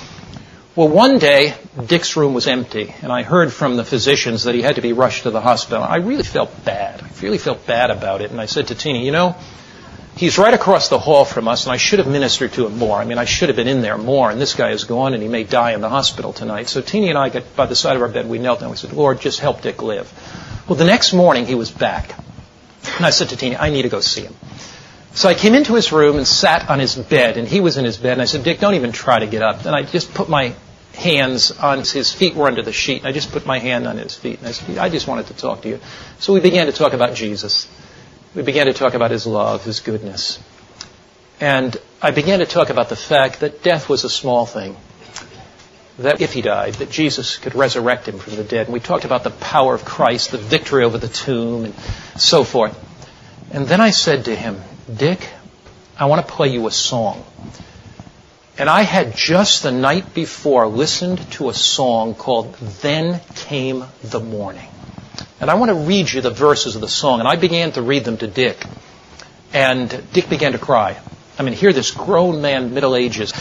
Well, 0.76 0.88
one 0.88 1.18
day, 1.18 1.54
Dick's 1.86 2.16
room 2.16 2.32
was 2.32 2.46
empty, 2.46 2.94
and 3.02 3.12
I 3.12 3.22
heard 3.22 3.52
from 3.52 3.76
the 3.76 3.84
physicians 3.84 4.44
that 4.44 4.54
he 4.54 4.62
had 4.62 4.76
to 4.76 4.82
be 4.82 4.92
rushed 4.92 5.24
to 5.24 5.30
the 5.30 5.42
hospital. 5.42 5.84
I 5.84 5.96
really 5.96 6.24
felt 6.24 6.64
bad. 6.64 7.02
I 7.02 7.08
really 7.20 7.38
felt 7.38 7.66
bad 7.66 7.90
about 7.90 8.22
it, 8.22 8.30
and 8.30 8.40
I 8.40 8.46
said 8.46 8.68
to 8.68 8.74
Tina, 8.74 8.98
you 8.98 9.12
know, 9.12 9.36
He's 10.16 10.38
right 10.38 10.54
across 10.54 10.88
the 10.88 10.98
hall 10.98 11.24
from 11.24 11.48
us, 11.48 11.64
and 11.64 11.72
I 11.72 11.76
should 11.76 11.98
have 11.98 12.06
ministered 12.06 12.52
to 12.52 12.66
him 12.66 12.78
more. 12.78 12.98
I 12.98 13.04
mean, 13.04 13.18
I 13.18 13.24
should 13.24 13.48
have 13.48 13.56
been 13.56 13.66
in 13.66 13.82
there 13.82 13.98
more, 13.98 14.30
and 14.30 14.40
this 14.40 14.54
guy 14.54 14.70
is 14.70 14.84
gone, 14.84 15.12
and 15.12 15.22
he 15.22 15.28
may 15.28 15.42
die 15.42 15.72
in 15.72 15.80
the 15.80 15.88
hospital 15.88 16.32
tonight. 16.32 16.68
So 16.68 16.80
Teenie 16.80 17.08
and 17.08 17.18
I 17.18 17.30
got 17.30 17.56
by 17.56 17.66
the 17.66 17.74
side 17.74 17.96
of 17.96 18.02
our 18.02 18.08
bed, 18.08 18.28
we 18.28 18.38
knelt 18.38 18.60
down, 18.60 18.70
we 18.70 18.76
said, 18.76 18.92
Lord, 18.92 19.20
just 19.20 19.40
help 19.40 19.62
Dick 19.62 19.82
live. 19.82 20.12
Well, 20.68 20.76
the 20.76 20.84
next 20.84 21.12
morning 21.12 21.46
he 21.46 21.56
was 21.56 21.70
back. 21.70 22.16
And 22.96 23.04
I 23.04 23.10
said 23.10 23.30
to 23.30 23.36
Teenie, 23.36 23.56
I 23.56 23.70
need 23.70 23.82
to 23.82 23.88
go 23.88 24.00
see 24.00 24.22
him. 24.22 24.34
So 25.14 25.28
I 25.28 25.34
came 25.34 25.54
into 25.54 25.74
his 25.74 25.90
room 25.90 26.16
and 26.16 26.26
sat 26.26 26.70
on 26.70 26.78
his 26.78 26.94
bed, 26.94 27.36
and 27.36 27.48
he 27.48 27.60
was 27.60 27.76
in 27.76 27.84
his 27.84 27.96
bed, 27.96 28.12
and 28.12 28.22
I 28.22 28.26
said, 28.26 28.44
Dick, 28.44 28.60
don't 28.60 28.74
even 28.74 28.92
try 28.92 29.18
to 29.18 29.26
get 29.26 29.42
up. 29.42 29.64
And 29.64 29.74
I 29.74 29.82
just 29.82 30.14
put 30.14 30.28
my 30.28 30.54
hands 30.94 31.50
on 31.50 31.78
his 31.78 32.12
feet 32.12 32.34
were 32.34 32.46
under 32.46 32.62
the 32.62 32.72
sheet, 32.72 32.98
and 32.98 33.08
I 33.08 33.12
just 33.12 33.32
put 33.32 33.46
my 33.46 33.58
hand 33.58 33.86
on 33.86 33.98
his 33.98 34.14
feet, 34.14 34.38
and 34.38 34.48
I 34.48 34.52
said, 34.52 34.78
I 34.78 34.88
just 34.88 35.08
wanted 35.08 35.26
to 35.26 35.34
talk 35.34 35.62
to 35.62 35.68
you. 35.68 35.80
So 36.20 36.32
we 36.32 36.40
began 36.40 36.66
to 36.66 36.72
talk 36.72 36.92
about 36.92 37.14
Jesus. 37.14 37.68
We 38.34 38.42
began 38.42 38.66
to 38.66 38.72
talk 38.72 38.94
about 38.94 39.10
his 39.10 39.26
love, 39.26 39.64
his 39.64 39.80
goodness. 39.80 40.40
And 41.40 41.76
I 42.02 42.10
began 42.10 42.40
to 42.40 42.46
talk 42.46 42.70
about 42.70 42.88
the 42.88 42.96
fact 42.96 43.40
that 43.40 43.62
death 43.62 43.88
was 43.88 44.04
a 44.04 44.10
small 44.10 44.44
thing. 44.44 44.76
That 45.98 46.20
if 46.20 46.32
he 46.32 46.42
died, 46.42 46.74
that 46.74 46.90
Jesus 46.90 47.36
could 47.36 47.54
resurrect 47.54 48.08
him 48.08 48.18
from 48.18 48.34
the 48.34 48.42
dead. 48.42 48.66
And 48.66 48.72
we 48.72 48.80
talked 48.80 49.04
about 49.04 49.22
the 49.22 49.30
power 49.30 49.74
of 49.74 49.84
Christ, 49.84 50.32
the 50.32 50.38
victory 50.38 50.82
over 50.82 50.98
the 50.98 51.08
tomb, 51.08 51.66
and 51.66 51.74
so 52.16 52.42
forth. 52.42 52.76
And 53.52 53.66
then 53.68 53.80
I 53.80 53.90
said 53.90 54.24
to 54.24 54.34
him, 54.34 54.60
Dick, 54.92 55.28
I 55.96 56.06
want 56.06 56.26
to 56.26 56.32
play 56.32 56.48
you 56.48 56.66
a 56.66 56.72
song. 56.72 57.24
And 58.58 58.68
I 58.68 58.82
had 58.82 59.14
just 59.14 59.62
the 59.62 59.70
night 59.70 60.14
before 60.14 60.66
listened 60.66 61.30
to 61.32 61.48
a 61.48 61.54
song 61.54 62.14
called 62.14 62.54
Then 62.54 63.20
Came 63.34 63.84
the 64.02 64.20
Morning. 64.20 64.68
And 65.44 65.50
I 65.50 65.56
want 65.56 65.68
to 65.68 65.74
read 65.74 66.10
you 66.10 66.22
the 66.22 66.30
verses 66.30 66.74
of 66.74 66.80
the 66.80 66.88
song. 66.88 67.20
And 67.20 67.28
I 67.28 67.36
began 67.36 67.70
to 67.72 67.82
read 67.82 68.06
them 68.06 68.16
to 68.16 68.26
Dick. 68.26 68.64
And 69.52 70.02
Dick 70.10 70.30
began 70.30 70.52
to 70.52 70.58
cry. 70.58 70.98
I 71.38 71.42
mean, 71.42 71.52
here 71.52 71.70
this 71.70 71.90
grown 71.90 72.40
man, 72.40 72.72
Middle 72.72 72.96
Ages. 72.96 73.34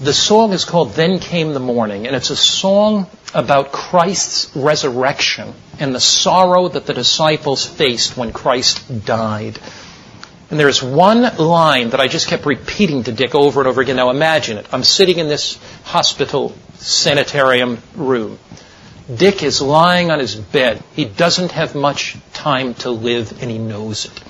The 0.00 0.14
song 0.14 0.54
is 0.54 0.64
called 0.64 0.94
Then 0.94 1.18
Came 1.18 1.52
the 1.52 1.60
Morning, 1.60 2.06
and 2.06 2.16
it's 2.16 2.30
a 2.30 2.36
song 2.36 3.08
about 3.34 3.72
Christ's 3.72 4.56
resurrection 4.56 5.52
and 5.78 5.94
the 5.94 6.00
sorrow 6.00 6.68
that 6.68 6.86
the 6.86 6.94
disciples 6.94 7.66
faced 7.66 8.16
when 8.16 8.32
Christ 8.32 9.04
died. 9.04 9.58
And 10.50 10.58
there's 10.58 10.82
one 10.82 11.36
line 11.36 11.90
that 11.90 12.00
I 12.00 12.08
just 12.08 12.28
kept 12.28 12.46
repeating 12.46 13.02
to 13.02 13.12
Dick 13.12 13.34
over 13.34 13.60
and 13.60 13.68
over 13.68 13.82
again. 13.82 13.96
Now 13.96 14.08
imagine 14.08 14.56
it. 14.56 14.66
I'm 14.72 14.82
sitting 14.82 15.18
in 15.18 15.28
this 15.28 15.58
hospital 15.84 16.54
sanitarium 16.76 17.82
room. 17.96 18.38
Dick 19.14 19.42
is 19.42 19.60
lying 19.60 20.10
on 20.10 20.18
his 20.18 20.34
bed. 20.34 20.82
He 20.94 21.04
doesn't 21.04 21.52
have 21.52 21.74
much 21.74 22.16
time 22.32 22.74
to 22.74 22.90
live, 22.90 23.42
and 23.42 23.50
he 23.50 23.58
knows 23.58 24.06
it. 24.06 24.22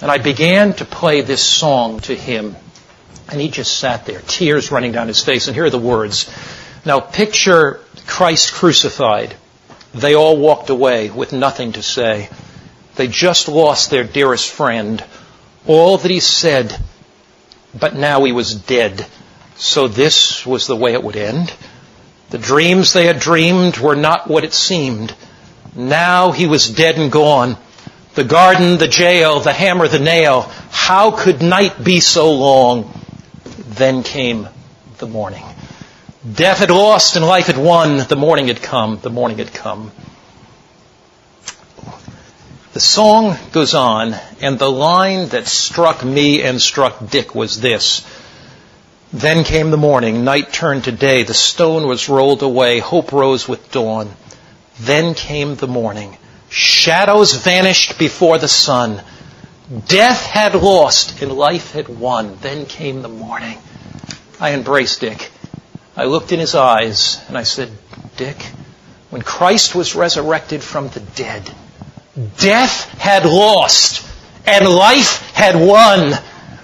And 0.00 0.10
I 0.10 0.18
began 0.18 0.72
to 0.74 0.84
play 0.84 1.20
this 1.20 1.42
song 1.42 2.00
to 2.00 2.14
him, 2.14 2.56
and 3.30 3.40
he 3.40 3.48
just 3.48 3.78
sat 3.78 4.06
there, 4.06 4.20
tears 4.20 4.70
running 4.70 4.92
down 4.92 5.08
his 5.08 5.22
face. 5.22 5.46
And 5.46 5.54
here 5.54 5.64
are 5.64 5.70
the 5.70 5.78
words. 5.78 6.30
Now 6.84 7.00
picture 7.00 7.80
Christ 8.06 8.52
crucified. 8.52 9.34
They 9.92 10.14
all 10.14 10.36
walked 10.36 10.70
away 10.70 11.10
with 11.10 11.32
nothing 11.32 11.72
to 11.72 11.82
say. 11.82 12.28
They 12.96 13.08
just 13.08 13.48
lost 13.48 13.90
their 13.90 14.04
dearest 14.04 14.50
friend. 14.50 15.02
All 15.66 15.98
that 15.98 16.10
he 16.10 16.20
said, 16.20 16.78
but 17.78 17.94
now 17.94 18.24
he 18.24 18.32
was 18.32 18.54
dead. 18.54 19.06
So 19.56 19.88
this 19.88 20.46
was 20.46 20.66
the 20.66 20.76
way 20.76 20.94
it 20.94 21.02
would 21.02 21.16
end. 21.16 21.52
The 22.30 22.38
dreams 22.38 22.92
they 22.92 23.06
had 23.06 23.18
dreamed 23.18 23.78
were 23.78 23.96
not 23.96 24.28
what 24.28 24.44
it 24.44 24.52
seemed. 24.52 25.14
Now 25.74 26.32
he 26.32 26.46
was 26.46 26.68
dead 26.68 26.96
and 26.96 27.10
gone. 27.10 27.56
The 28.14 28.24
garden, 28.24 28.78
the 28.78 28.88
jail, 28.88 29.40
the 29.40 29.52
hammer, 29.52 29.88
the 29.88 29.98
nail. 29.98 30.50
How 30.70 31.10
could 31.10 31.42
night 31.42 31.82
be 31.82 32.00
so 32.00 32.32
long? 32.32 32.92
Then 33.58 34.02
came 34.02 34.48
the 34.98 35.06
morning. 35.06 35.44
Death 36.34 36.58
had 36.58 36.70
lost 36.70 37.16
and 37.16 37.24
life 37.24 37.46
had 37.46 37.58
won. 37.58 37.98
The 37.98 38.16
morning 38.16 38.48
had 38.48 38.62
come. 38.62 38.98
The 39.00 39.10
morning 39.10 39.38
had 39.38 39.52
come. 39.52 39.90
The 42.72 42.80
song 42.80 43.36
goes 43.50 43.74
on, 43.74 44.14
and 44.40 44.56
the 44.56 44.70
line 44.70 45.28
that 45.30 45.48
struck 45.48 46.04
me 46.04 46.42
and 46.42 46.62
struck 46.62 47.10
Dick 47.10 47.34
was 47.34 47.60
this. 47.60 48.06
Then 49.12 49.44
came 49.44 49.70
the 49.70 49.76
morning, 49.76 50.24
night 50.24 50.52
turned 50.52 50.84
to 50.84 50.92
day, 50.92 51.24
the 51.24 51.34
stone 51.34 51.86
was 51.86 52.08
rolled 52.08 52.42
away, 52.42 52.78
hope 52.78 53.12
rose 53.12 53.48
with 53.48 53.72
dawn. 53.72 54.14
Then 54.78 55.14
came 55.14 55.56
the 55.56 55.66
morning. 55.66 56.16
Shadows 56.48 57.34
vanished 57.34 57.98
before 57.98 58.38
the 58.38 58.48
sun. 58.48 59.02
Death 59.86 60.26
had 60.26 60.54
lost 60.54 61.22
and 61.22 61.32
life 61.32 61.72
had 61.72 61.88
won. 61.88 62.36
Then 62.40 62.66
came 62.66 63.02
the 63.02 63.08
morning. 63.08 63.58
I 64.40 64.54
embraced 64.54 65.00
Dick. 65.00 65.30
I 65.96 66.04
looked 66.04 66.32
in 66.32 66.40
his 66.40 66.54
eyes 66.54 67.20
and 67.28 67.36
I 67.36 67.42
said, 67.42 67.70
Dick, 68.16 68.40
when 69.10 69.22
Christ 69.22 69.74
was 69.74 69.94
resurrected 69.94 70.62
from 70.62 70.88
the 70.88 71.00
dead, 71.00 71.50
Death 72.38 72.88
had 72.98 73.24
lost 73.24 74.06
and 74.46 74.68
life 74.68 75.30
had 75.32 75.56
won. 75.56 76.14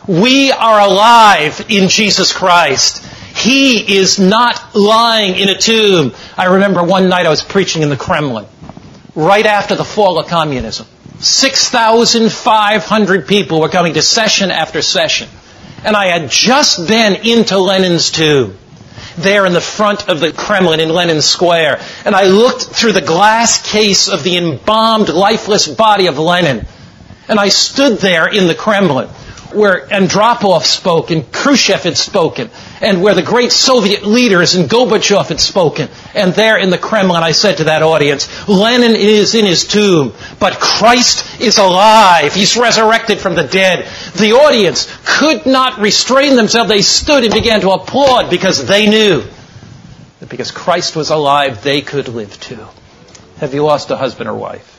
We 0.06 0.52
are 0.52 0.80
alive 0.80 1.66
in 1.68 1.88
Jesus 1.88 2.32
Christ. 2.32 3.04
He 3.36 3.98
is 3.98 4.20
not 4.20 4.76
lying 4.76 5.34
in 5.34 5.48
a 5.48 5.58
tomb. 5.58 6.14
I 6.36 6.44
remember 6.46 6.84
one 6.84 7.08
night 7.08 7.26
I 7.26 7.30
was 7.30 7.42
preaching 7.42 7.82
in 7.82 7.88
the 7.88 7.96
Kremlin, 7.96 8.46
right 9.16 9.44
after 9.44 9.74
the 9.74 9.84
fall 9.84 10.20
of 10.20 10.28
communism. 10.28 10.86
6,500 11.18 13.26
people 13.26 13.60
were 13.60 13.68
coming 13.68 13.94
to 13.94 14.02
session 14.02 14.52
after 14.52 14.80
session. 14.80 15.28
And 15.84 15.96
I 15.96 16.06
had 16.06 16.30
just 16.30 16.86
been 16.86 17.16
into 17.26 17.58
Lenin's 17.58 18.12
tomb 18.12 18.56
there 19.18 19.44
in 19.44 19.54
the 19.54 19.60
front 19.60 20.08
of 20.08 20.20
the 20.20 20.32
Kremlin 20.32 20.78
in 20.78 20.90
Lenin 20.90 21.20
Square. 21.20 21.80
And 22.04 22.14
I 22.14 22.26
looked 22.26 22.62
through 22.62 22.92
the 22.92 23.00
glass 23.00 23.68
case 23.68 24.06
of 24.08 24.22
the 24.22 24.36
embalmed, 24.36 25.08
lifeless 25.08 25.66
body 25.66 26.06
of 26.06 26.16
Lenin. 26.18 26.64
And 27.28 27.40
I 27.40 27.48
stood 27.48 27.98
there 27.98 28.28
in 28.28 28.46
the 28.46 28.54
Kremlin 28.54 29.08
where 29.56 29.86
Andropov 29.86 30.62
spoke 30.62 31.10
and 31.10 31.30
Khrushchev 31.32 31.82
had 31.82 31.96
spoken 31.96 32.50
and 32.80 33.02
where 33.02 33.14
the 33.14 33.22
great 33.22 33.50
Soviet 33.50 34.04
leaders 34.04 34.54
and 34.54 34.68
Gorbachev 34.68 35.28
had 35.28 35.40
spoken. 35.40 35.88
And 36.14 36.34
there 36.34 36.58
in 36.58 36.70
the 36.70 36.78
Kremlin, 36.78 37.22
I 37.22 37.32
said 37.32 37.58
to 37.58 37.64
that 37.64 37.82
audience, 37.82 38.48
Lenin 38.48 38.94
is 38.94 39.34
in 39.34 39.44
his 39.44 39.66
tomb, 39.66 40.12
but 40.38 40.60
Christ 40.60 41.40
is 41.40 41.58
alive. 41.58 42.34
He's 42.34 42.56
resurrected 42.56 43.18
from 43.18 43.34
the 43.34 43.44
dead. 43.44 43.88
The 44.14 44.32
audience 44.32 44.92
could 45.04 45.46
not 45.46 45.80
restrain 45.80 46.36
themselves. 46.36 46.68
They 46.68 46.82
stood 46.82 47.24
and 47.24 47.32
began 47.32 47.62
to 47.62 47.70
applaud 47.70 48.30
because 48.30 48.66
they 48.66 48.86
knew 48.86 49.24
that 50.20 50.28
because 50.28 50.50
Christ 50.50 50.96
was 50.96 51.10
alive, 51.10 51.62
they 51.62 51.80
could 51.80 52.08
live 52.08 52.38
too. 52.40 52.66
Have 53.38 53.54
you 53.54 53.64
lost 53.64 53.90
a 53.90 53.96
husband 53.96 54.28
or 54.28 54.34
wife? 54.34 54.72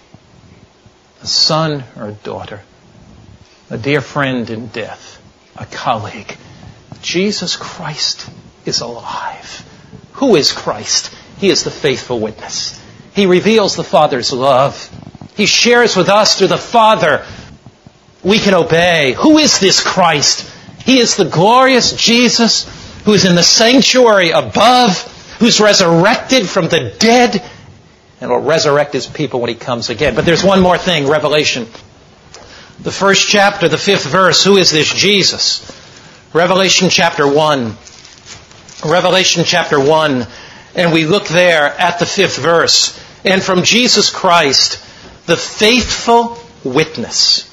A 1.21 1.27
son 1.27 1.83
or 1.95 2.09
a 2.09 2.11
daughter? 2.11 2.61
A 3.69 3.77
dear 3.77 4.01
friend 4.01 4.49
in 4.49 4.67
death? 4.67 5.21
A 5.57 5.65
colleague? 5.65 6.35
Jesus 7.01 7.55
Christ 7.55 8.29
is 8.65 8.81
alive. 8.81 9.65
Who 10.13 10.35
is 10.35 10.51
Christ? 10.53 11.13
He 11.37 11.49
is 11.49 11.63
the 11.63 11.71
faithful 11.71 12.19
witness. 12.19 12.81
He 13.13 13.25
reveals 13.25 13.75
the 13.75 13.83
Father's 13.83 14.31
love. 14.31 14.89
He 15.35 15.45
shares 15.45 15.95
with 15.95 16.09
us 16.09 16.37
through 16.37 16.47
the 16.47 16.57
Father. 16.57 17.25
We 18.23 18.39
can 18.39 18.53
obey. 18.53 19.13
Who 19.13 19.37
is 19.37 19.59
this 19.59 19.83
Christ? 19.83 20.49
He 20.85 20.99
is 20.99 21.17
the 21.17 21.25
glorious 21.25 21.91
Jesus 21.93 22.65
who 23.03 23.13
is 23.13 23.25
in 23.25 23.35
the 23.35 23.43
sanctuary 23.43 24.31
above, 24.31 25.01
who's 25.39 25.59
resurrected 25.59 26.47
from 26.47 26.67
the 26.69 26.95
dead, 26.97 27.43
and 28.21 28.29
will 28.29 28.39
resurrect 28.39 28.93
his 28.93 29.07
people 29.07 29.41
when 29.41 29.49
he 29.49 29.55
comes 29.55 29.89
again. 29.89 30.15
But 30.15 30.25
there's 30.25 30.43
one 30.43 30.61
more 30.61 30.77
thing, 30.77 31.07
Revelation. 31.07 31.67
The 32.81 32.91
first 32.91 33.27
chapter, 33.27 33.67
the 33.67 33.77
fifth 33.77 34.05
verse, 34.05 34.43
who 34.43 34.57
is 34.57 34.71
this 34.71 34.93
Jesus? 34.93 35.71
Revelation 36.33 36.89
chapter 36.89 37.27
1. 37.27 37.75
Revelation 38.85 39.43
chapter 39.45 39.79
1. 39.79 40.27
And 40.75 40.93
we 40.93 41.05
look 41.05 41.27
there 41.27 41.65
at 41.65 41.97
the 41.97 42.05
fifth 42.05 42.37
verse. 42.37 43.03
And 43.25 43.41
from 43.41 43.63
Jesus 43.63 44.11
Christ, 44.11 44.83
the 45.25 45.35
faithful 45.35 46.37
witness. 46.63 47.43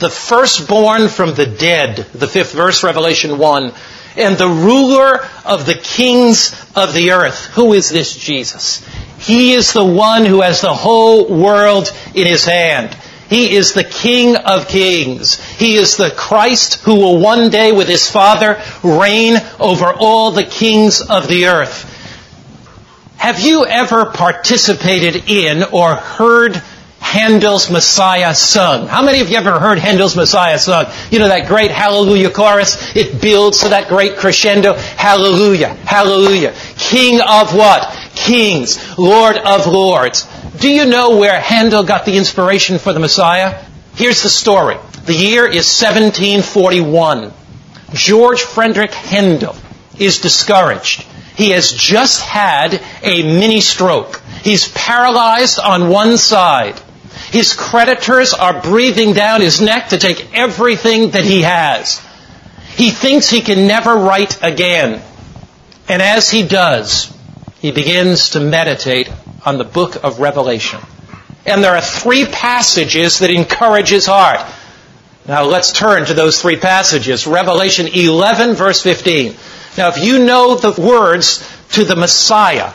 The 0.00 0.10
firstborn 0.10 1.08
from 1.08 1.34
the 1.34 1.46
dead. 1.46 1.96
The 2.12 2.26
fifth 2.26 2.52
verse, 2.52 2.82
Revelation 2.82 3.38
1. 3.38 3.72
And 4.16 4.36
the 4.36 4.48
ruler 4.48 5.20
of 5.44 5.64
the 5.64 5.74
kings 5.74 6.52
of 6.74 6.92
the 6.92 7.12
earth. 7.12 7.46
Who 7.54 7.72
is 7.72 7.88
this 7.88 8.16
Jesus? 8.16 8.84
He 9.18 9.52
is 9.52 9.72
the 9.72 9.84
one 9.84 10.24
who 10.24 10.40
has 10.40 10.60
the 10.60 10.74
whole 10.74 11.28
world 11.28 11.92
in 12.14 12.26
his 12.26 12.44
hand. 12.44 12.96
He 13.28 13.54
is 13.54 13.72
the 13.72 13.84
King 13.84 14.36
of 14.36 14.68
Kings. 14.68 15.40
He 15.56 15.76
is 15.76 15.96
the 15.96 16.10
Christ 16.10 16.82
who 16.82 16.94
will 16.94 17.20
one 17.20 17.50
day 17.50 17.72
with 17.72 17.88
his 17.88 18.08
Father 18.10 18.60
reign 18.82 19.36
over 19.58 19.92
all 19.92 20.30
the 20.30 20.44
kings 20.44 21.00
of 21.00 21.26
the 21.26 21.46
earth. 21.46 21.92
Have 23.16 23.40
you 23.40 23.66
ever 23.66 24.06
participated 24.06 25.28
in 25.28 25.64
or 25.72 25.96
heard 25.96 26.62
Handel's 27.00 27.70
Messiah 27.70 28.34
sung? 28.34 28.86
How 28.88 29.02
many 29.02 29.20
of 29.20 29.30
you 29.30 29.36
ever 29.36 29.58
heard 29.58 29.78
Handel's 29.78 30.14
Messiah 30.14 30.58
sung? 30.58 30.86
You 31.10 31.18
know 31.18 31.28
that 31.28 31.48
great 31.48 31.70
hallelujah 31.70 32.30
chorus? 32.30 32.94
It 32.94 33.20
builds 33.20 33.60
to 33.60 33.70
that 33.70 33.88
great 33.88 34.16
crescendo. 34.16 34.74
Hallelujah, 34.74 35.68
hallelujah. 35.68 36.54
King 36.76 37.20
of 37.20 37.54
what? 37.54 37.90
Kings, 38.14 38.98
Lord 38.98 39.36
of 39.36 39.66
lords. 39.66 40.28
Do 40.58 40.68
you 40.68 40.86
know 40.86 41.18
where 41.18 41.38
Handel 41.38 41.82
got 41.84 42.04
the 42.04 42.16
inspiration 42.16 42.78
for 42.78 42.92
the 42.92 43.00
Messiah? 43.00 43.62
Here's 43.94 44.22
the 44.22 44.28
story. 44.28 44.76
The 45.04 45.14
year 45.14 45.46
is 45.46 45.66
1741. 45.80 47.32
George 47.92 48.42
Frederick 48.42 48.92
Handel 48.92 49.56
is 49.98 50.20
discouraged. 50.20 51.02
He 51.36 51.50
has 51.50 51.72
just 51.72 52.22
had 52.22 52.80
a 53.02 53.22
mini 53.22 53.60
stroke. 53.60 54.22
He's 54.42 54.68
paralyzed 54.68 55.58
on 55.58 55.90
one 55.90 56.16
side. 56.16 56.80
His 57.30 57.52
creditors 57.52 58.32
are 58.32 58.62
breathing 58.62 59.12
down 59.12 59.40
his 59.42 59.60
neck 59.60 59.88
to 59.88 59.98
take 59.98 60.34
everything 60.34 61.10
that 61.10 61.24
he 61.24 61.42
has. 61.42 62.00
He 62.76 62.90
thinks 62.90 63.28
he 63.28 63.42
can 63.42 63.66
never 63.66 63.94
write 63.94 64.42
again. 64.42 65.02
And 65.88 66.02
as 66.02 66.30
he 66.30 66.46
does, 66.46 67.14
he 67.58 67.72
begins 67.72 68.30
to 68.30 68.40
meditate 68.40 69.10
on 69.46 69.58
the 69.58 69.64
book 69.64 70.04
of 70.04 70.18
Revelation. 70.18 70.80
And 71.46 71.62
there 71.62 71.76
are 71.76 71.80
three 71.80 72.26
passages 72.26 73.20
that 73.20 73.30
encourage 73.30 73.88
his 73.88 74.04
heart. 74.04 74.44
Now 75.26 75.44
let's 75.44 75.72
turn 75.72 76.04
to 76.06 76.14
those 76.14 76.42
three 76.42 76.56
passages. 76.56 77.26
Revelation 77.26 77.86
11 77.86 78.54
verse 78.56 78.82
15. 78.82 79.34
Now 79.78 79.88
if 79.88 79.98
you 79.98 80.24
know 80.24 80.56
the 80.56 80.80
words 80.80 81.48
to 81.72 81.84
the 81.84 81.96
Messiah, 81.96 82.72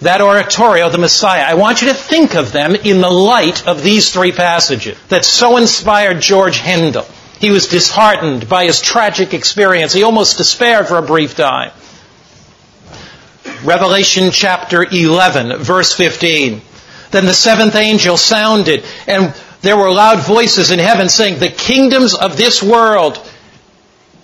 that 0.00 0.20
oratorio, 0.20 0.88
the 0.90 0.98
Messiah, 0.98 1.42
I 1.42 1.54
want 1.54 1.82
you 1.82 1.88
to 1.88 1.94
think 1.94 2.34
of 2.34 2.52
them 2.52 2.74
in 2.74 3.00
the 3.00 3.10
light 3.10 3.66
of 3.66 3.82
these 3.82 4.12
three 4.12 4.32
passages 4.32 4.98
that 5.08 5.24
so 5.24 5.56
inspired 5.56 6.20
George 6.20 6.58
Handel. 6.58 7.06
He 7.38 7.50
was 7.50 7.68
disheartened 7.68 8.48
by 8.48 8.64
his 8.64 8.80
tragic 8.80 9.34
experience. 9.34 9.92
He 9.92 10.02
almost 10.02 10.36
despaired 10.36 10.88
for 10.88 10.98
a 10.98 11.02
brief 11.02 11.36
time. 11.36 11.72
Revelation 13.64 14.30
chapter 14.30 14.82
11, 14.84 15.58
verse 15.58 15.94
15. 15.94 16.62
Then 17.10 17.26
the 17.26 17.34
seventh 17.34 17.74
angel 17.76 18.16
sounded, 18.16 18.84
and 19.06 19.34
there 19.60 19.76
were 19.76 19.90
loud 19.90 20.20
voices 20.20 20.70
in 20.70 20.78
heaven 20.78 21.08
saying, 21.08 21.38
The 21.38 21.50
kingdoms 21.50 22.14
of 22.14 22.36
this 22.36 22.62
world 22.62 23.18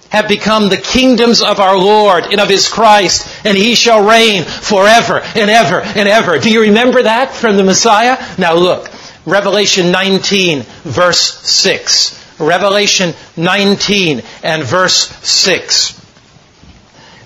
have 0.08 0.28
become 0.28 0.68
the 0.68 0.76
kingdoms 0.76 1.42
of 1.42 1.60
our 1.60 1.76
Lord 1.76 2.24
and 2.24 2.40
of 2.40 2.48
His 2.48 2.68
Christ, 2.68 3.44
and 3.44 3.56
He 3.56 3.74
shall 3.74 4.08
reign 4.08 4.44
forever 4.44 5.20
and 5.34 5.50
ever 5.50 5.80
and 5.80 6.08
ever. 6.08 6.38
Do 6.38 6.50
you 6.50 6.62
remember 6.62 7.02
that 7.02 7.32
from 7.32 7.56
the 7.56 7.64
Messiah? 7.64 8.16
Now 8.38 8.54
look, 8.54 8.90
Revelation 9.26 9.90
19, 9.90 10.62
verse 10.84 11.40
6. 11.46 12.38
Revelation 12.38 13.14
19 13.36 14.22
and 14.42 14.62
verse 14.62 15.08
6. 15.26 16.05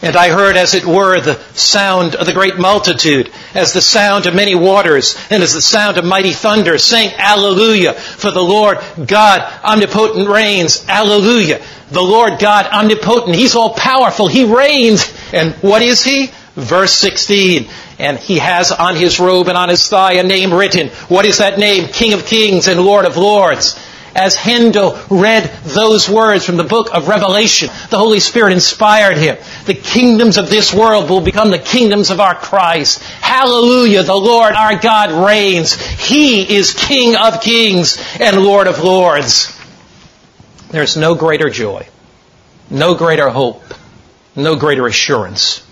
And 0.03 0.17
I 0.17 0.31
heard, 0.31 0.57
as 0.57 0.73
it 0.73 0.87
were, 0.87 1.21
the 1.21 1.39
sound 1.53 2.15
of 2.15 2.25
the 2.25 2.33
great 2.33 2.59
multitude, 2.59 3.31
as 3.55 3.75
the 3.75 3.83
sound 3.83 4.25
of 4.25 4.35
many 4.35 4.55
waters, 4.55 5.15
and 5.29 5.43
as 5.43 5.53
the 5.53 5.61
sound 5.61 5.99
of 5.99 6.07
mighty 6.07 6.33
thunder, 6.33 6.79
saying, 6.79 7.13
Alleluia, 7.19 7.93
for 7.93 8.31
the 8.31 8.43
Lord 8.43 8.79
God 9.07 9.41
omnipotent 9.63 10.27
reigns. 10.29 10.87
Alleluia. 10.89 11.63
The 11.91 12.01
Lord 12.01 12.39
God 12.39 12.67
omnipotent, 12.67 13.37
He's 13.37 13.55
all 13.55 13.75
powerful, 13.75 14.27
He 14.27 14.45
reigns. 14.45 15.13
And 15.35 15.53
what 15.57 15.83
is 15.83 16.03
He? 16.03 16.31
Verse 16.55 16.95
16. 16.95 17.69
And 17.99 18.19
He 18.19 18.39
has 18.39 18.73
on 18.73 18.97
His 18.97 19.21
robe 19.21 19.49
and 19.49 19.59
on 19.59 19.69
His 19.69 19.87
thigh 19.87 20.15
a 20.15 20.23
name 20.23 20.55
written. 20.55 20.89
What 21.09 21.27
is 21.27 21.39
that 21.39 21.59
name? 21.59 21.89
King 21.89 22.15
of 22.15 22.25
kings 22.25 22.69
and 22.69 22.81
Lord 22.81 23.05
of 23.05 23.19
lords 23.19 23.79
as 24.15 24.35
Handel 24.35 24.99
read 25.11 25.45
those 25.65 26.09
words 26.09 26.45
from 26.45 26.57
the 26.57 26.65
book 26.65 26.89
of 26.93 27.09
Revelation, 27.09 27.69
the 27.91 27.99
Holy 27.99 28.21
Spirit 28.21 28.53
inspired 28.53 29.17
him. 29.17 29.37
The 29.67 29.75
kingdoms 29.75 30.37
of 30.37 30.49
this 30.49 30.73
world 30.75 31.09
will 31.11 31.21
become 31.21 31.51
the 31.51 31.59
kingdoms 31.59 32.11
of 32.11 32.21
our 32.21 32.35
Christ. 32.35 33.03
Hallelujah, 33.03 34.03
the 34.03 34.15
Lord 34.15 34.55
our 34.55 34.79
God 34.79 35.27
reigns. 35.27 35.75
He 35.75 36.57
is 36.57 36.75
King 36.75 37.17
of 37.17 37.41
kings 37.41 37.99
and 38.21 38.43
Lord 38.43 38.67
of 38.67 38.81
lords. 38.81 39.57
There's 40.71 40.97
no 40.97 41.15
greater 41.15 41.51
joy, 41.51 41.87
no 42.71 42.95
greater 42.95 43.29
hope, 43.29 43.63
no 44.37 44.57
greater 44.57 44.87
assurance 44.87 45.67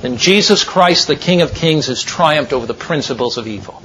than 0.00 0.16
Jesus 0.16 0.62
Christ, 0.64 1.08
the 1.08 1.16
King 1.16 1.42
of 1.42 1.54
kings, 1.54 1.86
has 1.86 2.02
triumphed 2.02 2.52
over 2.52 2.66
the 2.66 2.74
principles 2.74 3.36
of 3.36 3.46
evil. 3.46 3.82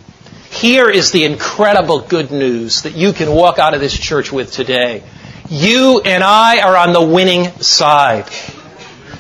Here 0.64 0.90
is 0.90 1.12
the 1.12 1.26
incredible 1.26 2.00
good 2.00 2.32
news 2.32 2.84
that 2.84 2.96
you 2.96 3.12
can 3.12 3.30
walk 3.30 3.60
out 3.60 3.74
of 3.74 3.82
this 3.82 4.00
church 4.00 4.32
with 4.32 4.54
today. 4.54 5.04
You 5.50 6.00
and 6.00 6.24
I 6.24 6.62
are 6.62 6.78
on 6.78 6.94
the 6.94 7.04
winning 7.04 7.52
side. 7.60 8.30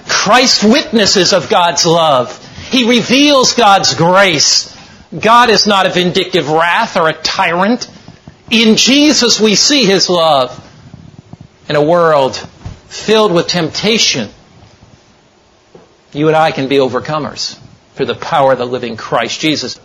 Christ 0.07 0.63
witnesses 0.63 1.33
of 1.33 1.49
God's 1.49 1.85
love. 1.85 2.31
He 2.69 2.87
reveals 2.89 3.55
God's 3.55 3.93
grace. 3.93 4.73
God 5.19 5.49
is 5.49 5.67
not 5.67 5.85
a 5.85 5.89
vindictive 5.89 6.49
wrath 6.49 6.95
or 6.95 7.09
a 7.09 7.13
tyrant. 7.13 7.89
In 8.49 8.77
Jesus 8.77 9.41
we 9.41 9.55
see 9.55 9.83
His 9.83 10.09
love. 10.09 10.57
In 11.67 11.75
a 11.75 11.83
world 11.83 12.37
filled 12.87 13.33
with 13.33 13.47
temptation, 13.47 14.29
you 16.13 16.29
and 16.29 16.37
I 16.37 16.51
can 16.51 16.69
be 16.69 16.77
overcomers 16.77 17.59
through 17.95 18.05
the 18.05 18.15
power 18.15 18.53
of 18.53 18.59
the 18.59 18.65
living 18.65 18.95
Christ. 18.95 19.41
Jesus 19.41 19.77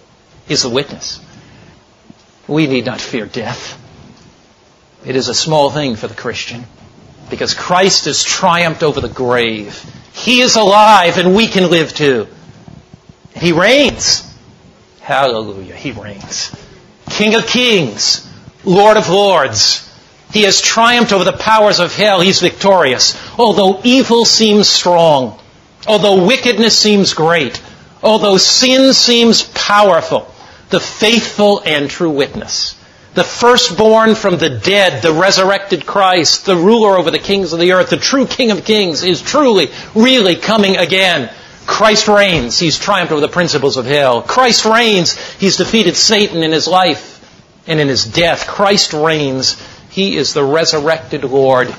is 0.48 0.62
the 0.62 0.70
witness. 0.70 1.20
We 2.48 2.66
need 2.66 2.86
not 2.86 3.00
fear 3.00 3.26
death. 3.26 3.78
It 5.04 5.14
is 5.14 5.28
a 5.28 5.34
small 5.34 5.70
thing 5.70 5.94
for 5.96 6.08
the 6.08 6.14
Christian 6.14 6.64
because 7.30 7.54
Christ 7.54 8.06
has 8.06 8.24
triumphed 8.24 8.82
over 8.82 9.00
the 9.00 9.08
grave. 9.08 9.84
He 10.12 10.40
is 10.40 10.56
alive 10.56 11.18
and 11.18 11.36
we 11.36 11.46
can 11.46 11.70
live 11.70 11.94
too. 11.94 12.26
He 13.36 13.52
reigns. 13.52 14.24
Hallelujah. 15.00 15.74
He 15.74 15.92
reigns. 15.92 16.54
King 17.10 17.34
of 17.34 17.46
kings, 17.46 18.28
Lord 18.64 18.96
of 18.96 19.08
lords. 19.08 19.84
He 20.32 20.42
has 20.42 20.60
triumphed 20.60 21.12
over 21.12 21.24
the 21.24 21.32
powers 21.32 21.80
of 21.80 21.94
hell. 21.94 22.20
He's 22.20 22.40
victorious. 22.40 23.16
Although 23.38 23.80
evil 23.84 24.24
seems 24.24 24.68
strong, 24.68 25.38
although 25.86 26.26
wickedness 26.26 26.78
seems 26.78 27.14
great, 27.14 27.62
although 28.02 28.36
sin 28.36 28.92
seems 28.92 29.42
powerful, 29.42 30.32
the 30.70 30.80
faithful 30.80 31.62
and 31.64 31.88
true 31.88 32.10
witness. 32.10 32.74
The 33.14 33.24
firstborn 33.24 34.14
from 34.14 34.38
the 34.38 34.50
dead, 34.50 35.02
the 35.02 35.12
resurrected 35.12 35.86
Christ, 35.86 36.46
the 36.46 36.56
ruler 36.56 36.96
over 36.96 37.10
the 37.10 37.18
kings 37.18 37.52
of 37.52 37.58
the 37.58 37.72
earth, 37.72 37.90
the 37.90 37.96
true 37.96 38.26
King 38.26 38.50
of 38.50 38.64
kings 38.64 39.02
is 39.02 39.22
truly, 39.22 39.70
really 39.94 40.36
coming 40.36 40.76
again. 40.76 41.30
Christ 41.66 42.08
reigns. 42.08 42.58
He's 42.58 42.78
triumphed 42.78 43.12
over 43.12 43.20
the 43.20 43.28
principles 43.28 43.76
of 43.76 43.86
hell. 43.86 44.22
Christ 44.22 44.64
reigns. 44.64 45.18
He's 45.34 45.56
defeated 45.56 45.96
Satan 45.96 46.42
in 46.42 46.52
his 46.52 46.66
life 46.66 47.16
and 47.66 47.80
in 47.80 47.88
his 47.88 48.04
death. 48.04 48.46
Christ 48.46 48.92
reigns. 48.92 49.60
He 49.90 50.16
is 50.16 50.32
the 50.32 50.44
resurrected 50.44 51.24
Lord. 51.24 51.74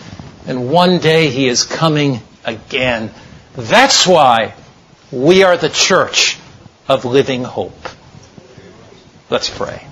And 0.45 0.69
one 0.69 0.99
day 0.99 1.29
he 1.29 1.47
is 1.47 1.63
coming 1.63 2.21
again. 2.45 3.11
That's 3.53 4.05
why 4.05 4.53
we 5.11 5.43
are 5.43 5.57
the 5.57 5.69
church 5.69 6.37
of 6.87 7.05
living 7.05 7.43
hope. 7.43 7.89
Let's 9.29 9.49
pray. 9.49 9.85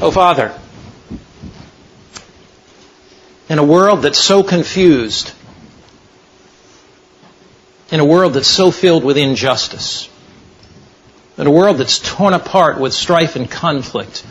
Oh, 0.00 0.12
Father, 0.12 0.56
in 3.48 3.58
a 3.58 3.64
world 3.64 4.02
that's 4.02 4.20
so 4.20 4.44
confused, 4.44 5.32
in 7.90 7.98
a 7.98 8.04
world 8.04 8.34
that's 8.34 8.48
so 8.48 8.70
filled 8.70 9.02
with 9.02 9.16
injustice, 9.16 10.08
in 11.36 11.48
a 11.48 11.50
world 11.50 11.78
that's 11.78 11.98
torn 11.98 12.34
apart 12.34 12.78
with 12.78 12.92
strife 12.92 13.34
and 13.34 13.50
conflict, 13.50 14.24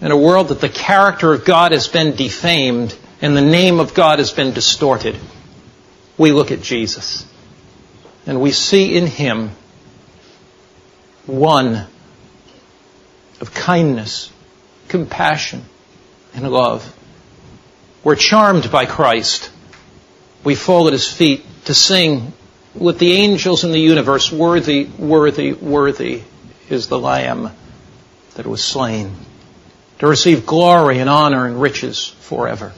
in 0.00 0.10
a 0.10 0.16
world 0.16 0.48
that 0.48 0.62
the 0.62 0.68
character 0.70 1.34
of 1.34 1.44
God 1.44 1.72
has 1.72 1.86
been 1.86 2.16
defamed 2.16 2.96
and 3.20 3.36
the 3.36 3.42
name 3.42 3.78
of 3.78 3.92
God 3.92 4.20
has 4.20 4.30
been 4.30 4.54
distorted, 4.54 5.18
we 6.16 6.32
look 6.32 6.50
at 6.50 6.62
Jesus 6.62 7.26
and 8.26 8.40
we 8.40 8.52
see 8.52 8.96
in 8.96 9.06
Him 9.06 9.50
one 11.26 11.86
of 13.40 13.54
kindness, 13.54 14.32
compassion, 14.88 15.64
and 16.34 16.50
love. 16.50 16.96
We're 18.04 18.16
charmed 18.16 18.70
by 18.70 18.86
Christ. 18.86 19.50
We 20.44 20.54
fall 20.54 20.86
at 20.86 20.92
his 20.92 21.10
feet 21.10 21.44
to 21.66 21.74
sing 21.74 22.32
with 22.74 22.98
the 22.98 23.12
angels 23.12 23.64
in 23.64 23.72
the 23.72 23.80
universe, 23.80 24.30
worthy, 24.30 24.84
worthy, 24.84 25.52
worthy 25.52 26.22
is 26.68 26.86
the 26.86 26.98
Lamb 26.98 27.50
that 28.34 28.46
was 28.46 28.62
slain 28.62 29.12
to 29.98 30.06
receive 30.06 30.46
glory 30.46 30.98
and 30.98 31.10
honor 31.10 31.46
and 31.46 31.60
riches 31.60 32.08
forever. 32.20 32.72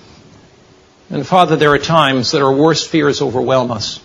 And 1.11 1.27
Father, 1.27 1.57
there 1.57 1.73
are 1.73 1.79
times 1.79 2.33
that 2.33 2.43
our 2.43 2.53
worst 2.53 2.89
fears 2.89 3.21
overwhelm 3.21 3.71
us. 3.71 4.01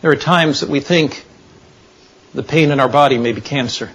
There 0.00 0.10
are 0.10 0.16
times 0.16 0.60
that 0.60 0.68
we 0.68 0.80
think 0.80 1.24
the 2.34 2.42
pain 2.42 2.70
in 2.70 2.80
our 2.80 2.88
body 2.88 3.18
may 3.18 3.32
be 3.32 3.40
cancer. 3.40 3.90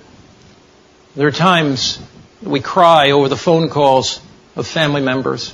There 1.16 1.28
are 1.28 1.32
times 1.32 2.00
that 2.42 2.50
we 2.50 2.60
cry 2.60 3.12
over 3.12 3.28
the 3.28 3.38
phone 3.38 3.70
calls 3.70 4.22
of 4.56 4.68
family 4.68 5.02
members. 5.02 5.54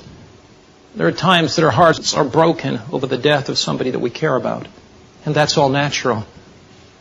There 0.94 1.06
are 1.06 1.12
times 1.12 1.56
that 1.56 1.64
our 1.64 1.70
hearts 1.70 2.14
are 2.14 2.24
broken 2.24 2.80
over 2.92 3.06
the 3.06 3.18
death 3.18 3.48
of 3.48 3.58
somebody 3.58 3.90
that 3.90 3.98
we 3.98 4.10
care 4.10 4.34
about. 4.34 4.66
And 5.24 5.34
that's 5.34 5.58
all 5.58 5.68
natural. 5.68 6.26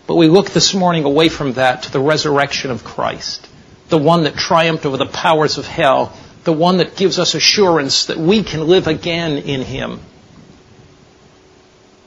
But 0.07 0.15
we 0.15 0.27
look 0.27 0.51
this 0.51 0.73
morning 0.73 1.03
away 1.03 1.29
from 1.29 1.53
that 1.53 1.83
to 1.83 1.91
the 1.91 1.99
resurrection 1.99 2.71
of 2.71 2.83
Christ, 2.83 3.47
the 3.89 3.97
one 3.97 4.23
that 4.23 4.35
triumphed 4.35 4.85
over 4.85 4.97
the 4.97 5.05
powers 5.05 5.57
of 5.57 5.67
hell 5.67 6.15
the 6.45 6.53
one 6.53 6.77
that 6.77 6.95
gives 6.95 7.19
us 7.19 7.35
assurance 7.35 8.05
that 8.05 8.17
we 8.17 8.43
can 8.43 8.65
live 8.67 8.87
again 8.87 9.37
in 9.37 9.61
Him. 9.61 9.99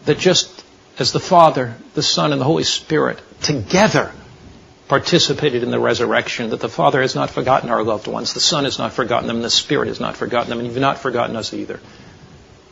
That 0.06 0.18
just 0.18 0.64
as 0.98 1.12
the 1.12 1.20
Father, 1.20 1.76
the 1.94 2.02
Son, 2.02 2.32
and 2.32 2.40
the 2.40 2.44
Holy 2.44 2.64
Spirit 2.64 3.20
together 3.42 4.12
participated 4.88 5.62
in 5.62 5.70
the 5.70 5.78
resurrection, 5.78 6.50
that 6.50 6.60
the 6.60 6.68
Father 6.68 7.00
has 7.02 7.14
not 7.14 7.30
forgotten 7.30 7.70
our 7.70 7.82
loved 7.82 8.06
ones, 8.06 8.34
the 8.34 8.40
Son 8.40 8.64
has 8.64 8.78
not 8.78 8.92
forgotten 8.92 9.28
them, 9.28 9.36
and 9.36 9.44
the 9.44 9.50
Spirit 9.50 9.88
has 9.88 10.00
not 10.00 10.16
forgotten 10.16 10.48
them, 10.48 10.58
and 10.58 10.66
you've 10.66 10.78
not 10.78 10.98
forgotten 10.98 11.36
us 11.36 11.52
either. 11.52 11.78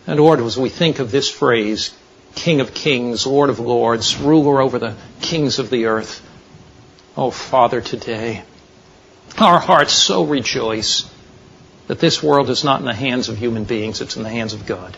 And 0.06 0.18
Lord, 0.18 0.40
as 0.40 0.56
we 0.56 0.68
think 0.68 0.98
of 0.98 1.10
this 1.10 1.30
phrase, 1.30 1.94
King 2.34 2.60
of 2.60 2.74
kings, 2.74 3.26
Lord 3.26 3.50
of 3.50 3.60
lords, 3.60 4.16
ruler 4.18 4.60
over 4.60 4.78
the 4.78 4.94
kings 5.20 5.58
of 5.58 5.70
the 5.70 5.86
earth, 5.86 6.22
oh 7.16 7.30
Father, 7.30 7.80
today, 7.80 8.44
our 9.38 9.58
hearts 9.58 9.94
so 9.94 10.24
rejoice 10.24 11.10
that 11.86 11.98
this 11.98 12.22
world 12.22 12.50
is 12.50 12.62
not 12.62 12.80
in 12.80 12.86
the 12.86 12.94
hands 12.94 13.28
of 13.28 13.38
human 13.38 13.64
beings, 13.64 14.00
it's 14.00 14.16
in 14.16 14.22
the 14.22 14.28
hands 14.28 14.52
of 14.52 14.66
God. 14.66 14.96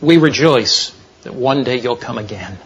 We 0.00 0.18
rejoice 0.18 0.94
that 1.22 1.34
one 1.34 1.64
day 1.64 1.80
you'll 1.80 1.96
come 1.96 2.18
again. 2.18 2.58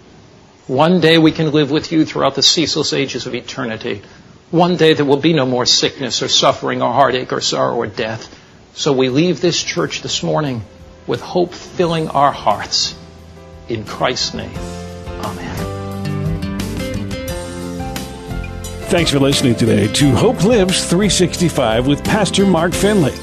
One 0.68 1.00
day 1.00 1.16
we 1.16 1.32
can 1.32 1.50
live 1.50 1.70
with 1.70 1.92
you 1.92 2.04
throughout 2.04 2.34
the 2.34 2.42
ceaseless 2.42 2.92
ages 2.92 3.26
of 3.26 3.34
eternity. 3.34 4.02
One 4.50 4.76
day 4.76 4.92
there 4.92 5.06
will 5.06 5.16
be 5.16 5.32
no 5.32 5.46
more 5.46 5.64
sickness 5.64 6.20
or 6.20 6.28
suffering 6.28 6.82
or 6.82 6.92
heartache 6.92 7.32
or 7.32 7.40
sorrow 7.40 7.76
or 7.76 7.86
death. 7.86 8.28
So 8.74 8.92
we 8.92 9.08
leave 9.08 9.40
this 9.40 9.62
church 9.62 10.02
this 10.02 10.22
morning 10.22 10.62
with 11.06 11.22
hope 11.22 11.54
filling 11.54 12.10
our 12.10 12.30
hearts. 12.30 12.94
In 13.70 13.86
Christ's 13.86 14.34
name, 14.34 14.54
Amen. 15.24 15.56
Thanks 18.90 19.10
for 19.10 19.20
listening 19.20 19.54
today 19.54 19.90
to 19.90 20.10
Hope 20.14 20.44
Lives 20.44 20.84
365 20.84 21.86
with 21.86 22.04
Pastor 22.04 22.44
Mark 22.44 22.74
Finley. 22.74 23.14